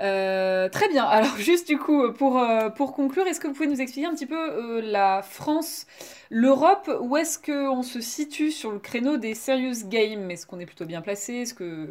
Euh, 0.00 0.68
très 0.68 0.88
bien. 0.88 1.04
Alors 1.10 1.36
juste 1.38 1.68
du 1.68 1.78
coup, 1.78 2.12
pour, 2.12 2.38
euh, 2.38 2.68
pour 2.70 2.92
conclure, 2.92 3.26
est-ce 3.26 3.40
que 3.40 3.46
vous 3.46 3.54
pouvez 3.54 3.68
nous 3.68 3.80
expliquer 3.80 4.06
un 4.06 4.14
petit 4.14 4.26
peu 4.26 4.36
euh, 4.36 4.80
la 4.82 5.22
France, 5.22 5.86
l'Europe, 6.30 6.90
où 7.00 7.16
est-ce 7.16 7.38
qu'on 7.38 7.82
se 7.82 8.00
situe 8.00 8.50
sur 8.50 8.72
le 8.72 8.78
créneau 8.78 9.16
des 9.16 9.34
serious 9.34 9.88
games? 9.88 10.30
Est-ce 10.30 10.46
qu'on 10.46 10.60
est 10.60 10.66
plutôt 10.66 10.84
bien 10.84 11.00
placé? 11.00 11.34
Est-ce 11.34 11.54
que, 11.54 11.88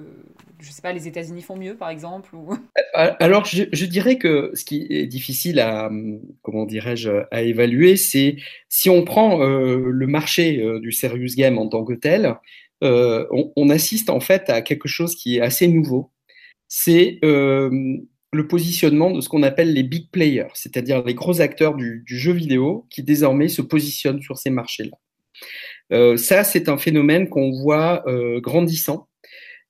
je 0.59 0.71
sais 0.71 0.81
pas, 0.81 0.93
les 0.93 1.07
États-Unis 1.07 1.41
font 1.41 1.55
mieux, 1.55 1.75
par 1.75 1.89
exemple. 1.89 2.35
Alors 2.93 3.45
je, 3.45 3.63
je, 3.71 3.85
dirais 3.85 4.17
que 4.17 4.51
ce 4.53 4.65
qui 4.65 4.85
est 4.89 5.07
difficile 5.07 5.59
à, 5.59 5.89
comment 6.43 6.65
dirais-je, 6.65 7.09
à 7.31 7.41
évaluer, 7.41 7.95
c'est 7.95 8.37
si 8.69 8.89
on 8.89 9.03
prend 9.03 9.37
le 9.37 10.07
marché 10.07 10.63
du 10.79 10.91
serious 10.91 11.35
game 11.35 11.57
en 11.57 11.67
tant 11.67 11.83
que 11.83 11.93
tel, 11.93 12.35
on, 12.81 13.51
on 13.55 13.69
assiste 13.69 14.09
en 14.09 14.19
fait 14.19 14.49
à 14.49 14.61
quelque 14.61 14.87
chose 14.87 15.15
qui 15.15 15.37
est 15.37 15.41
assez 15.41 15.67
nouveau 15.67 16.11
c'est 16.67 17.19
euh, 17.23 17.69
le 18.33 18.47
positionnement 18.47 19.11
de 19.11 19.21
ce 19.21 19.29
qu'on 19.29 19.43
appelle 19.43 19.73
les 19.73 19.83
big 19.83 20.09
players, 20.11 20.49
c'est-à-dire 20.53 21.03
les 21.03 21.13
gros 21.13 21.41
acteurs 21.41 21.75
du, 21.75 22.03
jeu 22.05 22.33
vidéo 22.33 22.85
qui 22.89 23.03
désormais 23.03 23.47
se 23.47 23.61
positionnent 23.61 24.21
sur 24.21 24.37
ces 24.37 24.49
marchés-là. 24.49 24.97
Euh, 25.93 26.17
ça, 26.17 26.43
c'est 26.43 26.67
un 26.67 26.77
phénomène 26.77 27.29
qu'on 27.29 27.51
voit 27.51 28.03
euh, 28.07 28.39
grandissant. 28.41 29.07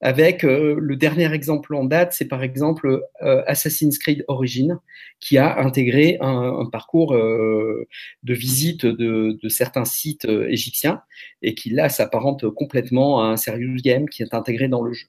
Avec 0.01 0.43
le 0.43 0.95
dernier 0.95 1.33
exemple 1.33 1.73
en 1.73 1.83
date, 1.83 2.13
c'est 2.13 2.27
par 2.27 2.43
exemple 2.43 3.01
Assassin's 3.21 3.97
Creed 3.97 4.23
Origin, 4.27 4.79
qui 5.19 5.37
a 5.37 5.57
intégré 5.59 6.17
un, 6.21 6.67
parcours 6.71 7.13
de 7.13 7.87
visite 8.33 8.85
de, 8.85 9.37
de, 9.41 9.49
certains 9.49 9.85
sites 9.85 10.25
égyptiens 10.25 11.01
et 11.41 11.55
qui 11.55 11.69
là 11.69 11.89
s'apparente 11.89 12.47
complètement 12.49 13.23
à 13.23 13.27
un 13.27 13.37
serious 13.37 13.77
game 13.77 14.07
qui 14.09 14.21
est 14.21 14.33
intégré 14.33 14.67
dans 14.67 14.83
le 14.83 14.93
jeu. 14.93 15.07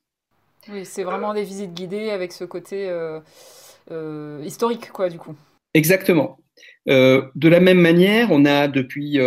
Oui, 0.68 0.85
c'est 0.85 1.05
vraiment 1.05 1.33
des 1.33 1.44
visites 1.44 1.75
guidées 1.75 2.11
avec 2.11 2.33
ce 2.33 2.44
côté 2.44 2.88
euh, 2.88 3.20
euh, 3.90 4.42
historique, 4.44 4.90
quoi, 4.90 5.09
du 5.09 5.18
coup. 5.18 5.35
Exactement. 5.75 6.38
Euh, 6.88 7.22
de 7.35 7.49
la 7.49 7.59
même 7.59 7.81
manière, 7.81 8.31
on 8.31 8.44
a 8.44 8.68
depuis 8.68 9.18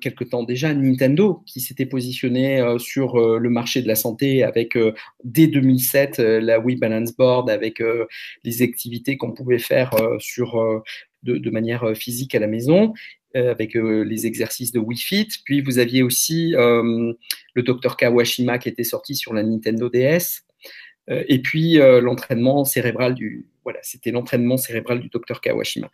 quelque 0.00 0.24
temps 0.24 0.42
déjà 0.42 0.74
Nintendo 0.74 1.42
qui 1.46 1.60
s'était 1.60 1.86
positionné 1.86 2.76
sur 2.78 3.38
le 3.38 3.50
marché 3.50 3.82
de 3.82 3.88
la 3.88 3.94
santé 3.94 4.42
avec 4.42 4.76
dès 5.24 5.46
2007 5.46 6.18
la 6.18 6.58
Wii 6.58 6.76
Balance 6.76 7.16
Board 7.16 7.48
avec 7.48 7.82
les 8.44 8.62
activités 8.62 9.16
qu'on 9.16 9.32
pouvait 9.32 9.58
faire 9.58 9.92
sur 10.18 10.82
de, 11.22 11.50
manière 11.50 11.96
physique 11.96 12.34
à 12.34 12.40
la 12.40 12.48
maison 12.48 12.92
avec 13.34 13.74
les 13.74 14.26
exercices 14.26 14.72
de 14.72 14.80
Wii 14.80 14.98
Fit. 14.98 15.28
Puis 15.44 15.60
vous 15.60 15.78
aviez 15.78 16.02
aussi 16.02 16.52
le 16.52 17.62
Dr 17.62 17.96
Kawashima 17.96 18.58
qui 18.58 18.68
était 18.68 18.84
sorti 18.84 19.14
sur 19.14 19.32
la 19.32 19.42
Nintendo 19.42 19.88
DS. 19.88 20.44
Euh, 21.10 21.24
et 21.28 21.40
puis 21.40 21.78
euh, 21.78 22.00
l'entraînement 22.00 22.64
cérébral 22.64 23.14
du 23.14 23.46
voilà, 23.64 23.80
c'était 23.82 24.10
l'entraînement 24.10 24.56
cérébral 24.56 25.00
du 25.00 25.08
docteur 25.08 25.40
Kawashima. 25.40 25.90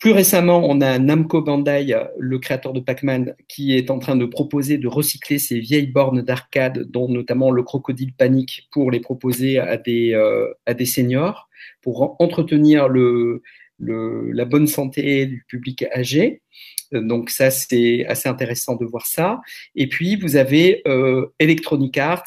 Plus 0.00 0.12
récemment, 0.12 0.62
on 0.66 0.80
a 0.80 0.98
Namco 0.98 1.42
Bandai, 1.42 1.94
le 2.18 2.38
créateur 2.38 2.72
de 2.72 2.80
Pac-Man, 2.80 3.36
qui 3.48 3.76
est 3.76 3.90
en 3.90 3.98
train 3.98 4.16
de 4.16 4.24
proposer 4.24 4.78
de 4.78 4.88
recycler 4.88 5.38
ces 5.38 5.60
vieilles 5.60 5.88
bornes 5.88 6.22
d'arcade, 6.22 6.90
dont 6.90 7.06
notamment 7.06 7.50
le 7.50 7.62
crocodile 7.62 8.14
panique, 8.14 8.66
pour 8.72 8.90
les 8.90 9.00
proposer 9.00 9.58
à 9.58 9.76
des, 9.76 10.14
euh, 10.14 10.48
à 10.64 10.72
des 10.72 10.86
seniors, 10.86 11.50
pour 11.82 12.16
entretenir 12.18 12.88
le, 12.88 13.42
le, 13.78 14.30
la 14.32 14.46
bonne 14.46 14.66
santé 14.66 15.26
du 15.26 15.44
public 15.46 15.84
âgé. 15.94 16.40
Donc 16.92 17.28
ça, 17.28 17.50
c'est 17.50 18.06
assez 18.06 18.28
intéressant 18.28 18.76
de 18.76 18.86
voir 18.86 19.06
ça. 19.06 19.40
Et 19.74 19.86
puis, 19.86 20.16
vous 20.16 20.36
avez 20.36 20.82
euh, 20.88 21.26
Electronic 21.38 21.98
Arts, 21.98 22.24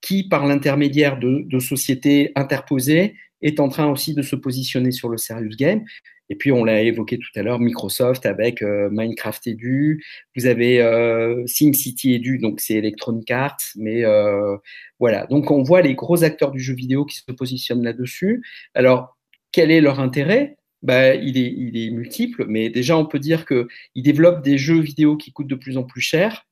qui, 0.00 0.28
par 0.28 0.46
l'intermédiaire 0.46 1.18
de, 1.18 1.58
sociétés 1.58 2.32
interposées, 2.36 3.14
est 3.42 3.58
en 3.58 3.68
train 3.68 3.86
aussi 3.86 4.14
de 4.14 4.22
se 4.22 4.36
positionner 4.36 4.90
sur 4.90 5.08
le 5.08 5.16
serious 5.16 5.56
game. 5.58 5.82
Et 6.28 6.36
puis, 6.36 6.52
on 6.52 6.64
l'a 6.64 6.82
évoqué 6.82 7.18
tout 7.18 7.30
à 7.36 7.42
l'heure, 7.42 7.60
Microsoft 7.60 8.26
avec 8.26 8.62
euh, 8.62 8.88
Minecraft 8.90 9.46
Edu. 9.46 10.04
Vous 10.36 10.46
avez 10.46 10.80
euh, 10.80 11.46
SimCity 11.46 12.14
Edu, 12.14 12.38
donc 12.38 12.60
c'est 12.60 12.74
Electronic 12.74 13.30
Arts. 13.30 13.56
Mais 13.76 14.04
euh, 14.04 14.56
voilà, 14.98 15.26
donc 15.26 15.50
on 15.50 15.62
voit 15.62 15.82
les 15.82 15.94
gros 15.94 16.24
acteurs 16.24 16.50
du 16.50 16.60
jeu 16.60 16.74
vidéo 16.74 17.04
qui 17.04 17.16
se 17.16 17.32
positionnent 17.32 17.84
là-dessus. 17.84 18.42
Alors, 18.74 19.16
quel 19.52 19.70
est 19.70 19.80
leur 19.80 20.00
intérêt? 20.00 20.56
Bah, 20.82 21.14
il, 21.14 21.38
est, 21.38 21.52
il 21.56 21.76
est 21.76 21.90
multiple, 21.90 22.44
mais 22.48 22.70
déjà 22.70 22.96
on 22.96 23.06
peut 23.06 23.18
dire 23.18 23.46
qu'ils 23.46 24.02
développent 24.02 24.44
des 24.44 24.58
jeux 24.58 24.80
vidéo 24.80 25.16
qui 25.16 25.32
coûtent 25.32 25.46
de 25.48 25.54
plus 25.54 25.78
en 25.78 25.82
plus 25.82 26.02
cher, 26.02 26.46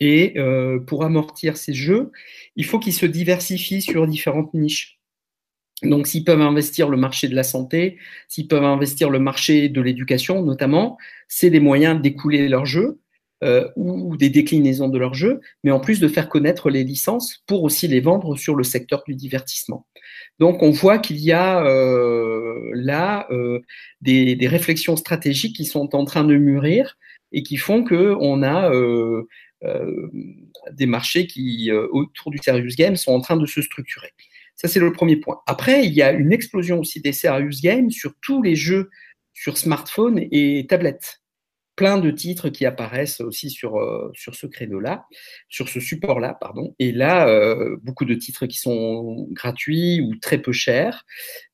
et 0.00 0.38
euh, 0.38 0.78
pour 0.78 1.04
amortir 1.04 1.56
ces 1.56 1.74
jeux, 1.74 2.12
il 2.56 2.64
faut 2.64 2.78
qu'ils 2.78 2.94
se 2.94 3.06
diversifient 3.06 3.82
sur 3.82 4.06
différentes 4.06 4.54
niches. 4.54 4.97
Donc, 5.82 6.08
s'ils 6.08 6.24
peuvent 6.24 6.40
investir 6.40 6.88
le 6.88 6.96
marché 6.96 7.28
de 7.28 7.36
la 7.36 7.44
santé, 7.44 7.98
s'ils 8.26 8.48
peuvent 8.48 8.64
investir 8.64 9.10
le 9.10 9.20
marché 9.20 9.68
de 9.68 9.80
l'éducation, 9.80 10.42
notamment, 10.42 10.98
c'est 11.28 11.50
des 11.50 11.60
moyens 11.60 12.00
d'écouler 12.00 12.48
leurs 12.48 12.66
jeux 12.66 12.98
euh, 13.44 13.68
ou 13.76 14.16
des 14.16 14.30
déclinaisons 14.30 14.88
de 14.88 14.98
leurs 14.98 15.14
jeux, 15.14 15.40
mais 15.62 15.70
en 15.70 15.78
plus 15.78 16.00
de 16.00 16.08
faire 16.08 16.28
connaître 16.28 16.70
les 16.70 16.82
licences 16.82 17.44
pour 17.46 17.62
aussi 17.62 17.86
les 17.86 18.00
vendre 18.00 18.36
sur 18.36 18.56
le 18.56 18.64
secteur 18.64 19.04
du 19.06 19.14
divertissement. 19.14 19.86
Donc, 20.40 20.64
on 20.64 20.70
voit 20.70 20.98
qu'il 20.98 21.18
y 21.18 21.30
a 21.30 21.64
euh, 21.64 22.70
là 22.74 23.28
euh, 23.30 23.60
des, 24.00 24.34
des, 24.34 24.48
réflexions 24.48 24.96
stratégiques 24.96 25.54
qui 25.54 25.64
sont 25.64 25.94
en 25.94 26.04
train 26.04 26.24
de 26.24 26.36
mûrir 26.36 26.96
et 27.30 27.44
qui 27.44 27.56
font 27.56 27.84
que 27.84 28.16
on 28.18 28.42
a 28.42 28.72
des 30.72 30.86
marchés 30.86 31.26
qui, 31.26 31.70
autour 31.72 32.32
du 32.32 32.38
serious 32.38 32.74
game, 32.76 32.96
sont 32.96 33.12
en 33.12 33.20
train 33.20 33.36
de 33.36 33.46
se 33.46 33.62
structurer. 33.62 34.12
Ça, 34.58 34.66
c'est 34.66 34.80
le 34.80 34.92
premier 34.92 35.16
point. 35.16 35.40
Après, 35.46 35.86
il 35.86 35.92
y 35.92 36.02
a 36.02 36.10
une 36.10 36.32
explosion 36.32 36.80
aussi 36.80 37.00
des 37.00 37.12
serious 37.12 37.60
games 37.62 37.90
sur 37.90 38.12
tous 38.20 38.42
les 38.42 38.56
jeux 38.56 38.90
sur 39.32 39.56
smartphone 39.56 40.20
et 40.32 40.66
tablette. 40.68 41.20
Plein 41.76 41.98
de 41.98 42.10
titres 42.10 42.48
qui 42.48 42.66
apparaissent 42.66 43.20
aussi 43.20 43.50
sur, 43.50 43.78
euh, 43.78 44.10
sur 44.14 44.34
ce 44.34 44.48
créneau-là, 44.48 45.06
sur 45.48 45.68
ce 45.68 45.78
support-là, 45.78 46.36
pardon. 46.40 46.74
Et 46.80 46.90
là, 46.90 47.28
euh, 47.28 47.76
beaucoup 47.84 48.04
de 48.04 48.14
titres 48.14 48.46
qui 48.46 48.58
sont 48.58 49.28
gratuits 49.30 50.00
ou 50.00 50.16
très 50.16 50.38
peu 50.38 50.50
chers, 50.50 51.06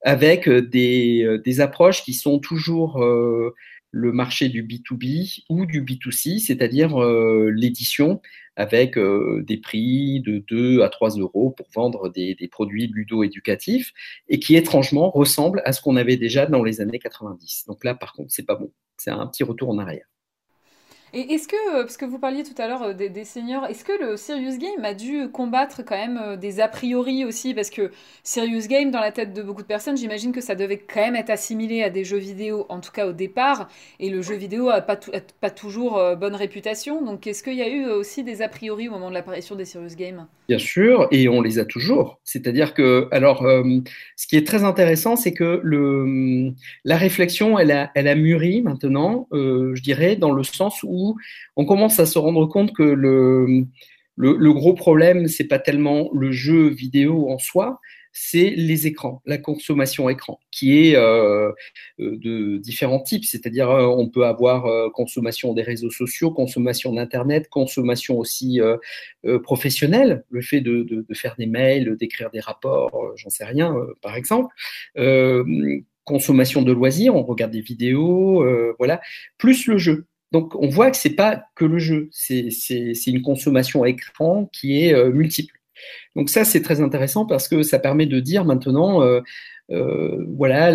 avec 0.02 0.48
des, 0.48 1.26
des 1.44 1.60
approches 1.60 2.04
qui 2.04 2.14
sont 2.14 2.38
toujours 2.38 3.04
euh, 3.04 3.54
le 3.94 4.10
marché 4.10 4.48
du 4.48 4.64
B2B 4.64 5.44
ou 5.48 5.66
du 5.66 5.82
B2C, 5.82 6.40
c'est-à-dire 6.40 7.00
euh, 7.00 7.48
l'édition 7.54 8.20
avec 8.56 8.98
euh, 8.98 9.44
des 9.46 9.56
prix 9.56 10.20
de 10.20 10.38
2 10.48 10.82
à 10.82 10.88
3 10.88 11.10
euros 11.10 11.52
pour 11.52 11.68
vendre 11.72 12.08
des, 12.08 12.36
produits 12.50 12.88
ludo-éducatifs 12.88 13.92
et 14.28 14.40
qui 14.40 14.56
étrangement 14.56 15.10
ressemblent 15.10 15.62
à 15.64 15.72
ce 15.72 15.80
qu'on 15.80 15.94
avait 15.94 16.16
déjà 16.16 16.46
dans 16.46 16.64
les 16.64 16.80
années 16.80 16.98
90. 16.98 17.66
Donc 17.68 17.84
là, 17.84 17.94
par 17.94 18.14
contre, 18.14 18.32
c'est 18.32 18.46
pas 18.46 18.56
bon. 18.56 18.72
C'est 18.96 19.10
un 19.10 19.26
petit 19.28 19.44
retour 19.44 19.70
en 19.70 19.78
arrière. 19.78 20.06
Et 21.16 21.34
est-ce 21.34 21.46
que, 21.46 21.54
euh, 21.76 21.82
parce 21.82 21.96
que 21.96 22.04
vous 22.04 22.18
parliez 22.18 22.42
tout 22.42 22.60
à 22.60 22.66
l'heure 22.66 22.82
euh, 22.82 22.92
des, 22.92 23.24
seniors, 23.24 23.66
est-ce 23.66 23.84
que 23.84 23.92
le 24.02 24.16
Serious 24.16 24.58
Game 24.58 24.84
a 24.84 24.94
dû 24.94 25.28
combattre 25.28 25.82
quand 25.86 25.96
même 25.96 26.20
euh, 26.20 26.36
des 26.36 26.58
a 26.58 26.66
priori 26.66 27.24
aussi? 27.24 27.54
Parce 27.54 27.70
que 27.70 27.92
Serious 28.24 28.66
Game, 28.66 28.90
dans 28.90 28.98
la 28.98 29.12
tête 29.12 29.32
de 29.32 29.40
beaucoup 29.40 29.62
de 29.62 29.66
personnes, 29.68 29.96
j'imagine 29.96 30.32
que 30.32 30.40
ça 30.40 30.56
devait 30.56 30.78
quand 30.78 31.00
même 31.00 31.14
être 31.14 31.30
assimilé 31.30 31.84
à 31.84 31.90
des 31.90 32.02
jeux 32.02 32.18
vidéo, 32.18 32.66
en 32.68 32.80
tout 32.80 32.90
cas 32.90 33.06
au 33.06 33.12
départ, 33.12 33.68
et 34.00 34.10
le 34.10 34.22
jeu 34.22 34.34
vidéo 34.34 34.70
n'a 34.70 34.80
pas, 34.80 34.96
toujours 35.50 36.16
bonne 36.16 36.34
réputation. 36.34 37.00
Donc 37.04 37.28
est-ce 37.28 37.44
qu'il 37.44 37.54
y 37.54 37.62
a 37.62 37.68
eu 37.68 37.86
aussi 37.86 38.24
des 38.24 38.42
a 38.42 38.48
priori 38.48 38.88
au 38.88 38.92
moment 38.92 39.08
de 39.08 39.14
l'apparition 39.14 39.54
des 39.54 39.64
Serious 39.64 39.94
Games? 39.96 40.26
Bien 40.48 40.58
sûr, 40.58 41.06
et 41.12 41.28
on 41.28 41.40
les 41.42 41.60
a 41.60 41.64
toujours. 41.64 42.18
C'est-à-dire 42.24 42.74
que, 42.74 43.06
alors, 43.12 43.46
ce 44.16 44.26
qui 44.26 44.36
est 44.36 44.46
très 44.46 44.64
intéressant, 44.64 45.14
c'est 45.16 45.32
que 45.32 45.60
le, 45.62 46.52
la 46.84 46.96
réflexion, 46.96 47.58
elle 47.58 47.70
a, 47.70 47.90
elle 47.94 48.08
a 48.08 48.14
mûri 48.14 48.62
maintenant, 48.62 49.28
je 49.32 49.80
dirais, 49.80 50.16
dans 50.16 50.32
le 50.32 50.42
sens 50.42 50.82
où 50.82 51.03
on 51.56 51.64
commence 51.64 52.00
à 52.00 52.06
se 52.06 52.18
rendre 52.18 52.46
compte 52.46 52.72
que 52.72 52.82
le, 54.16 54.52
gros 54.52 54.74
problème, 54.74 55.28
c'est 55.28 55.48
pas 55.48 55.58
tellement 55.58 56.10
le 56.12 56.32
jeu 56.32 56.68
vidéo 56.68 57.30
en 57.30 57.38
soi, 57.38 57.80
c'est 58.16 58.50
les 58.50 58.86
écrans, 58.86 59.20
la 59.26 59.38
consommation 59.38 60.08
écran, 60.08 60.38
qui 60.52 60.78
est 60.78 60.96
euh, 60.96 61.50
euh, 61.98 62.16
de 62.16 62.58
différents 62.58 63.00
types. 63.00 63.24
C'est-à-dire, 63.24 63.68
on 63.68 64.08
peut 64.08 64.24
avoir 64.24 64.92
consommation 64.92 65.52
des 65.52 65.62
réseaux 65.62 65.90
sociaux, 65.90 66.30
consommation 66.30 66.92
d'Internet, 66.92 67.48
consommation 67.50 68.16
aussi 68.16 68.60
professionnelle, 69.42 70.24
le 70.30 70.42
fait 70.42 70.60
de, 70.60 70.84
de, 70.84 71.14
faire 71.14 71.34
des 71.36 71.46
mails, 71.46 71.96
d'écrire 71.96 72.30
des 72.30 72.40
rapports, 72.40 73.12
j'en 73.16 73.30
sais 73.30 73.44
rien, 73.44 73.74
par 74.00 74.14
exemple. 74.14 74.54
consommation 76.04 76.62
de 76.62 76.72
loisirs, 76.72 77.16
on 77.16 77.24
regarde 77.24 77.50
des 77.50 77.62
vidéos, 77.62 78.46
voilà, 78.78 79.00
plus 79.38 79.66
le 79.66 79.76
jeu. 79.76 80.06
Donc, 80.34 80.54
on 80.56 80.68
voit 80.68 80.90
que 80.90 80.96
c'est 80.96 81.14
pas 81.14 81.44
que 81.54 81.64
le 81.64 81.78
jeu, 81.78 82.10
c'est 82.10 82.50
une 83.06 83.22
consommation 83.22 83.84
à 83.84 83.88
écran 83.88 84.50
qui 84.52 84.82
est 84.82 84.92
multiple. 85.10 85.54
Donc 86.16 86.30
ça, 86.30 86.44
c'est 86.44 86.62
très 86.62 86.80
intéressant 86.80 87.26
parce 87.26 87.48
que 87.48 87.62
ça 87.62 87.78
permet 87.78 88.06
de 88.06 88.20
dire 88.20 88.44
maintenant, 88.44 89.02
euh, 89.02 89.20
euh, 89.70 90.24
voilà, 90.36 90.74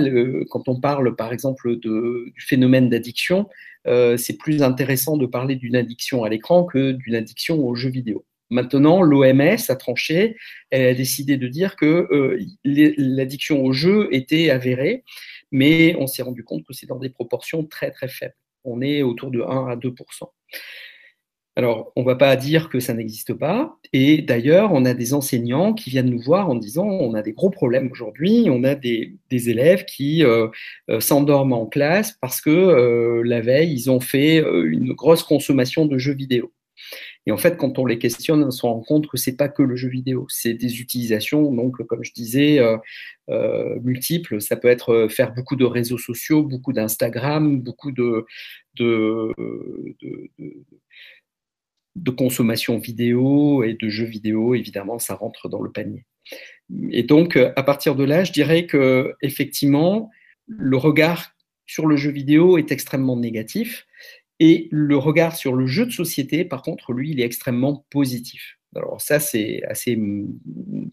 quand 0.50 0.68
on 0.68 0.80
parle 0.80 1.16
par 1.16 1.34
exemple 1.34 1.78
du 1.78 2.34
phénomène 2.38 2.90
d'addiction, 2.90 3.48
euh, 3.88 4.18
c'est 4.18 4.38
plus 4.38 4.64
intéressant 4.64 5.18
de 5.18 5.26
parler 5.26 5.56
d'une 5.56 5.76
addiction 5.76 6.24
à 6.24 6.30
l'écran 6.30 6.66
que 6.66 6.92
d'une 6.92 7.16
addiction 7.16 7.66
aux 7.66 7.76
jeux 7.76 7.90
vidéo. 7.90 8.26
Maintenant, 8.50 9.04
l'OMS 9.04 9.58
a 9.70 9.76
tranché, 9.76 10.36
elle 10.72 10.88
a 10.88 10.94
décidé 10.96 11.38
de 11.38 11.48
dire 11.48 11.76
que 11.76 12.40
l'addiction 12.64 13.64
aux 13.64 13.74
jeux 13.74 14.08
était 14.12 14.50
avérée, 14.50 15.04
mais 15.52 15.96
on 16.00 16.08
s'est 16.08 16.24
rendu 16.24 16.44
compte 16.44 16.64
que 16.64 16.74
c'est 16.74 16.88
dans 16.88 16.98
des 16.98 17.10
proportions 17.10 17.64
très 17.64 17.92
très 17.92 18.08
faibles. 18.08 18.34
On 18.64 18.82
est 18.82 19.02
autour 19.02 19.32
de 19.32 19.42
1 19.42 19.68
à 19.68 19.76
2% 19.76 19.94
alors, 21.60 21.92
on 21.98 22.04
ne 22.04 22.06
va 22.06 22.16
pas 22.16 22.38
dire 22.38 22.70
que 22.70 22.80
ça 22.80 22.94
n'existe 22.94 23.34
pas. 23.34 23.78
Et 23.92 24.22
d'ailleurs, 24.22 24.72
on 24.72 24.86
a 24.86 24.94
des 24.94 25.14
enseignants 25.14 25.74
qui 25.74 25.90
viennent 25.90 26.10
nous 26.10 26.22
voir 26.22 26.50
en 26.50 26.56
disant 26.56 26.86
on 26.86 27.14
a 27.16 27.22
des 27.22 27.34
gros 27.34 27.50
problèmes 27.50 27.92
aujourd'hui, 27.92 28.48
on 28.50 28.64
a 28.64 28.76
des, 28.76 29.18
élèves 29.30 29.84
qui 29.84 30.24
euh, 30.24 30.48
euh, 30.90 31.02
s'endorment 31.02 31.52
en 31.52 31.66
classe 31.66 32.18
parce 32.22 32.40
que 32.40 32.50
euh, 32.50 33.24
la 33.26 33.42
veille, 33.42 33.74
ils 33.74 33.92
ont 33.92 34.00
fait 34.00 34.38
une 34.38 34.94
grosse 34.94 35.24
consommation 35.24 35.86
de 35.86 35.98
jeux 35.98 36.14
vidéo. 36.14 36.54
Et 37.26 37.32
en 37.32 37.38
fait, 37.38 37.58
quand 37.58 37.78
on 37.78 37.86
les 37.86 38.00
questionne, 38.00 38.44
on 38.44 38.52
se 38.52 38.62
rend 38.66 38.80
compte 38.82 39.08
que 39.08 39.18
c'est 39.18 39.36
pas 39.36 39.50
que 39.50 39.62
le 39.62 39.76
jeu 39.76 39.90
vidéo, 39.90 40.26
c'est 40.30 40.54
des 40.54 40.80
utilisations, 40.80 41.52
donc 41.52 41.76
comme 41.86 42.04
je 42.04 42.14
disais, 42.14 42.60
multiples. 43.82 44.42
Ça 44.42 44.56
peut 44.56 44.70
être 44.70 45.08
faire 45.10 45.34
beaucoup 45.34 45.56
de 45.56 45.66
réseaux 45.66 45.98
sociaux, 45.98 46.44
beaucoup 46.44 46.74
d'Instagram, 46.74 47.62
beaucoup 47.62 47.92
de, 47.92 48.26
de, 48.78 49.34
de 51.96 52.12
consommation 52.12 52.78
vidéo 52.78 53.64
et 53.64 53.74
de 53.74 53.90
jeux 53.90 54.06
vidéo, 54.06 54.56
évidemment, 54.56 55.00
ça 55.00 55.16
rentre 55.16 55.50
dans 55.50 55.62
le 55.62 55.72
panier. 55.72 56.06
Et 56.92 57.04
donc, 57.04 57.36
à 57.36 57.64
partir 57.64 57.96
de 57.96 58.04
là, 58.04 58.24
je 58.24 58.32
dirais 58.32 58.66
que 58.66 59.14
effectivement, 59.22 60.10
le 60.48 60.78
regard 60.78 61.36
sur 61.66 61.86
le 61.86 61.96
jeu 61.96 62.12
vidéo 62.12 62.58
est 62.58 62.72
extrêmement 62.72 63.18
négatif 63.18 63.86
et 64.40 64.68
le 64.72 64.98
regard 64.98 65.36
sur 65.36 65.56
le 65.56 65.68
jeu 65.68 65.86
de 65.86 65.92
société, 65.92 66.46
par 66.46 66.62
contre, 66.62 66.94
lui, 66.94 67.12
il 67.12 67.20
est 67.20 67.26
extrêmement 67.26 67.86
positif. 67.90 68.60
Alors 68.76 69.02
ça, 69.02 69.20
c'est 69.20 69.64
assez 69.68 70.00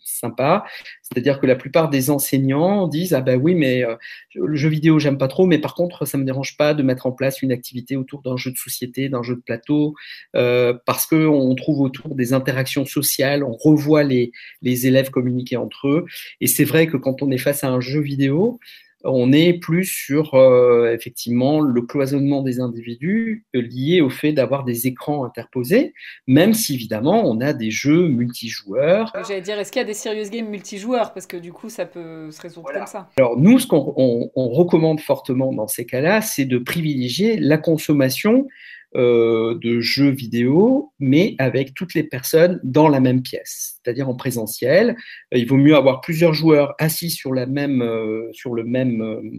sympa. 0.02 0.64
C'est-à-dire 1.02 1.40
que 1.40 1.46
la 1.46 1.56
plupart 1.56 1.90
des 1.90 2.08
enseignants 2.08 2.88
disent 2.88 3.12
ah 3.12 3.20
ben 3.20 3.38
oui, 3.38 3.54
mais 3.54 3.84
euh, 3.84 3.96
le 4.34 4.56
jeu 4.56 4.70
vidéo 4.70 4.98
j'aime 4.98 5.18
pas 5.18 5.28
trop, 5.28 5.44
mais 5.46 5.58
par 5.58 5.74
contre 5.74 6.06
ça 6.06 6.16
me 6.16 6.24
dérange 6.24 6.56
pas 6.56 6.72
de 6.72 6.82
mettre 6.82 7.06
en 7.06 7.12
place 7.12 7.42
une 7.42 7.52
activité 7.52 7.96
autour 7.96 8.22
d'un 8.22 8.36
jeu 8.38 8.50
de 8.50 8.56
société, 8.56 9.10
d'un 9.10 9.22
jeu 9.22 9.36
de 9.36 9.42
plateau, 9.42 9.94
euh, 10.36 10.72
parce 10.86 11.06
que 11.06 11.26
on 11.26 11.54
trouve 11.54 11.80
autour 11.80 12.14
des 12.14 12.32
interactions 12.32 12.86
sociales, 12.86 13.44
on 13.44 13.52
revoit 13.52 14.04
les 14.04 14.32
les 14.62 14.86
élèves 14.86 15.10
communiquer 15.10 15.56
entre 15.56 15.88
eux. 15.88 16.06
Et 16.40 16.46
c'est 16.46 16.64
vrai 16.64 16.86
que 16.86 16.96
quand 16.96 17.22
on 17.22 17.30
est 17.30 17.38
face 17.38 17.62
à 17.62 17.68
un 17.68 17.80
jeu 17.80 18.00
vidéo, 18.00 18.58
on 19.06 19.32
est 19.32 19.54
plus 19.54 19.84
sur 19.84 20.34
euh, 20.34 20.92
effectivement 20.92 21.60
le 21.60 21.82
cloisonnement 21.82 22.42
des 22.42 22.60
individus 22.60 23.44
lié 23.54 24.00
au 24.00 24.10
fait 24.10 24.32
d'avoir 24.32 24.64
des 24.64 24.86
écrans 24.86 25.24
interposés, 25.24 25.94
même 26.26 26.54
si 26.54 26.74
évidemment 26.74 27.24
on 27.24 27.40
a 27.40 27.52
des 27.52 27.70
jeux 27.70 28.08
multijoueurs. 28.08 29.12
J'allais 29.26 29.40
dire, 29.40 29.58
est-ce 29.58 29.72
qu'il 29.72 29.80
y 29.80 29.84
a 29.84 29.86
des 29.86 29.94
serious 29.94 30.30
games 30.30 30.48
multijoueurs? 30.48 31.12
Parce 31.12 31.26
que 31.26 31.36
du 31.36 31.52
coup, 31.52 31.68
ça 31.68 31.86
peut 31.86 32.30
se 32.30 32.40
résoudre 32.40 32.70
comme 32.72 32.86
ça. 32.86 33.08
Alors 33.16 33.38
nous, 33.38 33.58
ce 33.58 33.66
qu'on 33.66 34.30
recommande 34.34 35.00
fortement 35.00 35.52
dans 35.52 35.68
ces 35.68 35.86
cas-là, 35.86 36.20
c'est 36.20 36.44
de 36.44 36.58
privilégier 36.58 37.38
la 37.38 37.58
consommation 37.58 38.46
euh, 38.46 38.46
de 38.94 39.80
jeux 39.80 40.10
vidéo, 40.10 40.92
mais 40.98 41.34
avec 41.38 41.74
toutes 41.74 41.94
les 41.94 42.02
personnes 42.02 42.60
dans 42.64 42.88
la 42.88 43.00
même 43.00 43.22
pièce, 43.22 43.80
c'est-à-dire 43.82 44.08
en 44.08 44.14
présentiel. 44.14 44.96
Euh, 45.34 45.38
il 45.38 45.46
vaut 45.46 45.56
mieux 45.56 45.76
avoir 45.76 46.00
plusieurs 46.00 46.32
joueurs 46.32 46.74
assis 46.78 47.10
sur, 47.10 47.32
euh, 47.32 48.30
le 48.54 48.64
même 48.64 49.30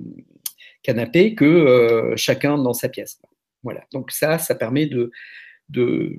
canapé 0.84 1.36
que 1.36 2.14
chacun 2.16 2.58
dans 2.58 2.74
sa 2.74 2.90
pièce. 2.90 3.20
Voilà. 3.64 3.84
Donc 3.92 4.12
ça, 4.12 4.38
ça 4.38 4.56
permet 4.56 4.86
de, 4.86 5.12
de, 5.70 6.18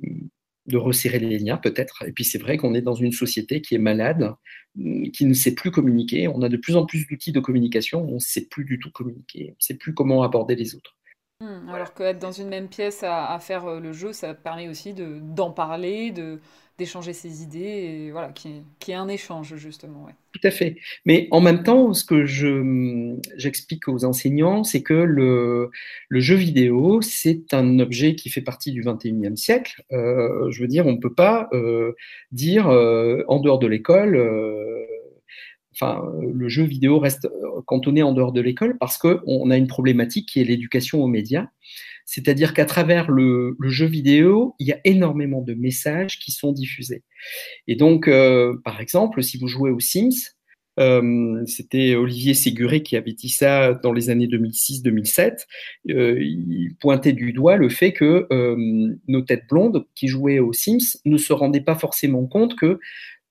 de 0.67 0.77
resserrer 0.77 1.19
les 1.19 1.39
liens 1.39 1.57
peut-être. 1.57 2.03
Et 2.07 2.11
puis 2.11 2.23
c'est 2.23 2.37
vrai 2.37 2.57
qu'on 2.57 2.73
est 2.73 2.81
dans 2.81 2.93
une 2.93 3.11
société 3.11 3.61
qui 3.61 3.75
est 3.75 3.79
malade, 3.79 4.33
qui 5.13 5.25
ne 5.25 5.33
sait 5.33 5.55
plus 5.55 5.71
communiquer. 5.71 6.27
On 6.27 6.41
a 6.41 6.49
de 6.49 6.57
plus 6.57 6.75
en 6.75 6.85
plus 6.85 7.07
d'outils 7.07 7.31
de 7.31 7.39
communication, 7.39 8.07
on 8.07 8.15
ne 8.15 8.19
sait 8.19 8.47
plus 8.47 8.65
du 8.65 8.79
tout 8.79 8.91
communiquer, 8.91 9.47
on 9.49 9.51
ne 9.51 9.61
sait 9.61 9.75
plus 9.75 9.93
comment 9.93 10.23
aborder 10.23 10.55
les 10.55 10.75
autres. 10.75 10.95
Hmm, 11.41 11.69
alors 11.69 11.93
qu'être 11.93 12.19
dans 12.19 12.33
une 12.33 12.49
même 12.49 12.67
pièce 12.67 13.01
à, 13.01 13.39
faire 13.39 13.65
euh, 13.65 13.79
le 13.79 13.93
jeu, 13.93 14.11
ça 14.11 14.33
permet 14.33 14.67
aussi 14.67 14.93
de, 14.93 15.19
d'en 15.21 15.51
parler, 15.51 16.11
de, 16.11 16.41
d'échanger 16.77 17.13
ses 17.13 17.43
idées, 17.43 17.59
et 17.59 18.11
voilà, 18.11 18.33
qui 18.33 18.61
est, 18.89 18.93
un 18.93 19.07
échange 19.07 19.55
justement. 19.55 20.07
Tout 20.33 20.41
à 20.43 20.51
fait. 20.51 20.75
Mais 21.05 21.29
en 21.31 21.39
même 21.39 21.63
temps, 21.63 21.93
ce 21.93 22.03
que 22.03 22.25
je, 22.25 23.15
j'explique 23.37 23.87
aux 23.87 24.03
enseignants, 24.03 24.65
c'est 24.65 24.83
que 24.83 24.93
le, 24.93 25.71
le, 26.09 26.19
jeu 26.19 26.35
vidéo, 26.35 26.99
c'est 27.01 27.53
un 27.53 27.79
objet 27.79 28.15
qui 28.15 28.29
fait 28.29 28.41
partie 28.41 28.73
du 28.73 28.83
21e 28.83 29.37
siècle. 29.37 29.81
Euh, 29.93 30.51
je 30.51 30.61
veux 30.61 30.67
dire, 30.67 30.87
on 30.87 30.91
ne 30.91 30.99
peut 30.99 31.13
pas 31.13 31.47
euh, 31.53 31.93
dire 32.33 32.67
en 32.67 33.39
dehors 33.39 33.59
de 33.59 33.67
l'école 33.67 34.17
le 35.81 36.49
jeu 36.49 36.63
vidéo 36.63 36.99
reste 36.99 37.25
euh, 37.25 37.61
cantonné 37.65 38.03
en 38.03 38.13
dehors 38.13 38.31
de 38.31 38.41
l'école 38.41 38.77
parce 38.77 38.97
qu'on 38.97 39.49
a 39.49 39.57
une 39.57 39.67
problématique 39.67 40.29
qui 40.29 40.41
est 40.41 40.43
l'éducation 40.43 41.03
aux 41.03 41.07
médias. 41.07 41.47
C'est-à-dire 42.05 42.53
qu'à 42.53 42.65
travers 42.65 43.11
le, 43.11 43.55
jeu 43.67 43.85
vidéo, 43.85 44.55
il 44.59 44.67
y 44.67 44.71
a 44.71 44.79
énormément 44.83 45.41
de 45.41 45.53
messages 45.53 46.17
qui 46.19 46.31
sont 46.31 46.51
diffusés. 46.51 47.03
Et 47.67 47.75
donc, 47.75 48.07
euh, 48.07 48.55
par 48.63 48.81
exemple, 48.81 49.21
si 49.21 49.37
vous 49.37 49.47
jouez 49.47 49.69
aux 49.69 49.79
Sims, 49.79 50.33
euh, 50.79 51.43
c'était 51.45 51.95
Olivier 51.95 52.33
Séguré 52.33 52.81
qui 52.81 52.95
avait 52.95 53.13
dit 53.13 53.29
ça 53.29 53.73
dans 53.73 53.91
les 53.91 54.09
années 54.09 54.27
2006-2007. 54.27 55.45
il 55.85 56.73
pointait 56.79 57.13
du 57.13 57.31
doigt 57.31 57.57
le 57.57 57.69
fait 57.69 57.93
que 57.93 58.27
nos 59.07 59.21
têtes 59.21 59.45
blondes 59.47 59.85
qui 59.93 60.07
jouaient 60.07 60.39
aux 60.39 60.53
Sims 60.53 60.97
ne 61.05 61.17
se 61.17 61.33
rendaient 61.33 61.61
pas 61.61 61.75
forcément 61.75 62.25
compte 62.25 62.55
que 62.55 62.79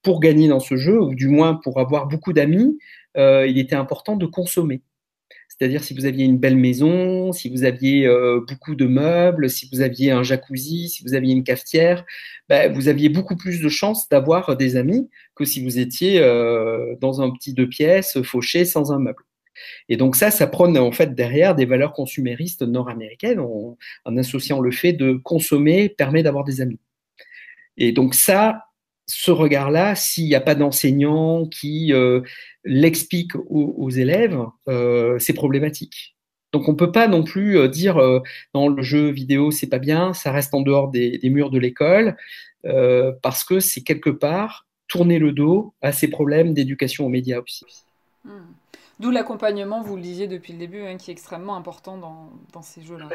pour 0.02 0.20
gagner 0.20 0.48
dans 0.48 0.60
ce 0.60 0.76
jeu, 0.76 1.00
ou 1.00 1.14
du 1.14 1.28
moins 1.28 1.54
pour 1.54 1.80
avoir 1.80 2.06
beaucoup 2.06 2.32
d'amis, 2.32 2.78
euh, 3.16 3.46
il 3.46 3.58
était 3.58 3.76
important 3.76 4.16
de 4.16 4.26
consommer. 4.26 4.82
C'est-à-dire 5.48 5.82
si 5.82 5.92
vous 5.92 6.04
aviez 6.04 6.24
une 6.24 6.38
belle 6.38 6.56
maison, 6.56 7.32
si 7.32 7.50
vous 7.50 7.64
aviez 7.64 8.06
euh, 8.06 8.40
beaucoup 8.46 8.76
de 8.76 8.86
meubles, 8.86 9.50
si 9.50 9.68
vous 9.72 9.80
aviez 9.80 10.12
un 10.12 10.22
jacuzzi, 10.22 10.88
si 10.88 11.02
vous 11.02 11.14
aviez 11.14 11.32
une 11.32 11.42
cafetière, 11.42 12.04
bah, 12.48 12.68
vous 12.68 12.86
aviez 12.86 13.08
beaucoup 13.08 13.34
plus 13.34 13.60
de 13.60 13.68
chances 13.68 14.08
d'avoir 14.08 14.56
des 14.56 14.76
amis 14.76 15.08
que 15.34 15.44
si 15.44 15.64
vous 15.64 15.80
étiez 15.80 16.20
euh, 16.20 16.94
dans 17.00 17.20
un 17.22 17.30
petit 17.30 17.54
deux 17.54 17.68
pièces, 17.68 18.22
fauché, 18.22 18.64
sans 18.64 18.92
un 18.92 19.00
meuble. 19.00 19.24
Et 19.88 19.96
donc 19.96 20.14
ça, 20.14 20.30
ça 20.30 20.46
prône 20.46 20.78
en 20.78 20.92
fait 20.92 21.16
derrière 21.16 21.56
des 21.56 21.64
valeurs 21.64 21.92
consuméristes 21.92 22.62
nord-américaines 22.62 23.40
en, 23.40 23.76
en 24.04 24.16
associant 24.16 24.60
le 24.60 24.70
fait 24.70 24.92
de 24.92 25.14
consommer 25.14 25.88
permet 25.88 26.22
d'avoir 26.22 26.44
des 26.44 26.60
amis. 26.60 26.78
Et 27.76 27.90
donc 27.90 28.14
ça, 28.14 28.67
ce 29.08 29.30
regard-là, 29.30 29.94
s'il 29.94 30.26
n'y 30.26 30.34
a 30.34 30.40
pas 30.40 30.54
d'enseignant 30.54 31.46
qui 31.46 31.92
euh, 31.92 32.20
l'explique 32.64 33.32
aux, 33.34 33.90
élèves, 33.90 34.38
euh, 34.68 35.18
c'est 35.18 35.32
problématique. 35.32 36.14
Donc 36.52 36.68
on 36.68 36.72
ne 36.72 36.76
peut 36.76 36.92
pas 36.92 37.08
non 37.08 37.24
plus 37.24 37.58
euh, 37.58 37.68
dire 37.68 37.96
dans 38.54 38.68
le 38.68 38.82
jeu 38.82 39.10
vidéo 39.10 39.50
c'est 39.50 39.66
pas 39.66 39.78
bien, 39.78 40.12
ça 40.14 40.30
reste 40.30 40.54
en 40.54 40.60
dehors 40.60 40.88
des, 40.90 41.20
murs 41.24 41.50
de 41.50 41.58
l'école, 41.58 42.16
parce 43.22 43.44
que 43.44 43.60
c'est 43.60 43.82
quelque 43.82 44.10
part 44.10 44.66
tourner 44.88 45.18
le 45.18 45.32
dos 45.32 45.74
à 45.80 45.92
ces 45.92 46.08
problèmes 46.08 46.54
d'éducation 46.54 47.06
aux 47.06 47.10
médias 47.10 47.40
aussi. 47.40 47.64
Hmm. 48.24 48.52
D'où 49.00 49.10
l'accompagnement, 49.10 49.80
vous 49.82 49.96
le 49.96 50.02
disiez 50.02 50.26
depuis 50.26 50.52
le 50.52 50.58
début, 50.58 50.82
hein, 50.82 50.96
qui 50.96 51.10
est 51.10 51.12
extrêmement 51.12 51.56
important 51.56 51.96
dans 52.52 52.62
ces 52.62 52.82
jeux-là. 52.82 53.08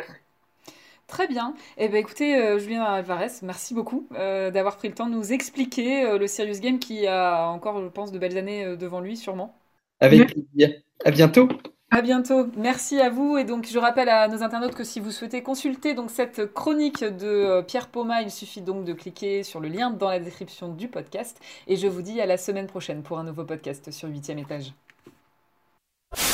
Très 1.07 1.27
bien. 1.27 1.53
Eh 1.77 1.89
bien, 1.89 1.99
écoutez, 1.99 2.35
euh, 2.35 2.59
Julien 2.59 2.83
Alvarez, 2.83 3.31
merci 3.41 3.73
beaucoup 3.73 4.07
euh, 4.13 4.51
d'avoir 4.51 4.77
pris 4.77 4.87
le 4.87 4.95
temps 4.95 5.07
de 5.07 5.13
nous 5.13 5.33
expliquer 5.33 6.05
euh, 6.05 6.17
le 6.17 6.27
Serious 6.27 6.59
Game 6.59 6.79
qui 6.79 7.07
a 7.07 7.47
encore, 7.49 7.81
je 7.81 7.87
pense, 7.87 8.11
de 8.11 8.19
belles 8.19 8.37
années 8.37 8.77
devant 8.77 8.99
lui, 8.99 9.17
sûrement. 9.17 9.55
Avec 9.99 10.33
plaisir. 10.33 10.81
À 11.05 11.11
bientôt. 11.11 11.49
À 11.91 12.01
bientôt. 12.01 12.47
Merci 12.57 12.99
à 12.99 13.09
vous. 13.09 13.37
Et 13.37 13.43
donc, 13.43 13.67
je 13.71 13.77
rappelle 13.77 14.09
à 14.09 14.27
nos 14.27 14.41
internautes 14.41 14.73
que 14.73 14.83
si 14.83 14.99
vous 14.99 15.11
souhaitez 15.11 15.43
consulter 15.43 15.93
donc 15.93 16.09
cette 16.09 16.51
chronique 16.53 17.03
de 17.03 17.61
Pierre 17.61 17.89
Poma, 17.89 18.21
il 18.21 18.31
suffit 18.31 18.61
donc 18.61 18.83
de 18.85 18.93
cliquer 18.93 19.43
sur 19.43 19.59
le 19.59 19.67
lien 19.67 19.91
dans 19.91 20.09
la 20.09 20.19
description 20.19 20.69
du 20.69 20.87
podcast. 20.87 21.39
Et 21.67 21.75
je 21.75 21.87
vous 21.87 22.01
dis 22.01 22.19
à 22.21 22.25
la 22.25 22.37
semaine 22.37 22.67
prochaine 22.67 23.03
pour 23.03 23.19
un 23.19 23.23
nouveau 23.23 23.43
podcast 23.43 23.91
sur 23.91 24.09
8 24.09 24.31
étage. 24.31 24.73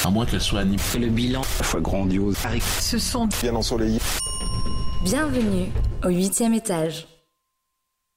À 0.05 0.09
moins 0.09 0.25
qu'elle 0.25 0.41
soit 0.41 0.61
animée. 0.61 0.77
Le 0.97 1.07
bilan, 1.07 1.41
la 1.41 1.63
fois 1.65 1.81
grandiose. 1.81 2.37
Ce 2.79 2.97
sont 2.97 3.27
bien 3.41 3.55
ensoleillés. 3.55 3.99
Bienvenue 5.01 5.71
au 6.03 6.09
8 6.09 6.41
étage. 6.53 7.07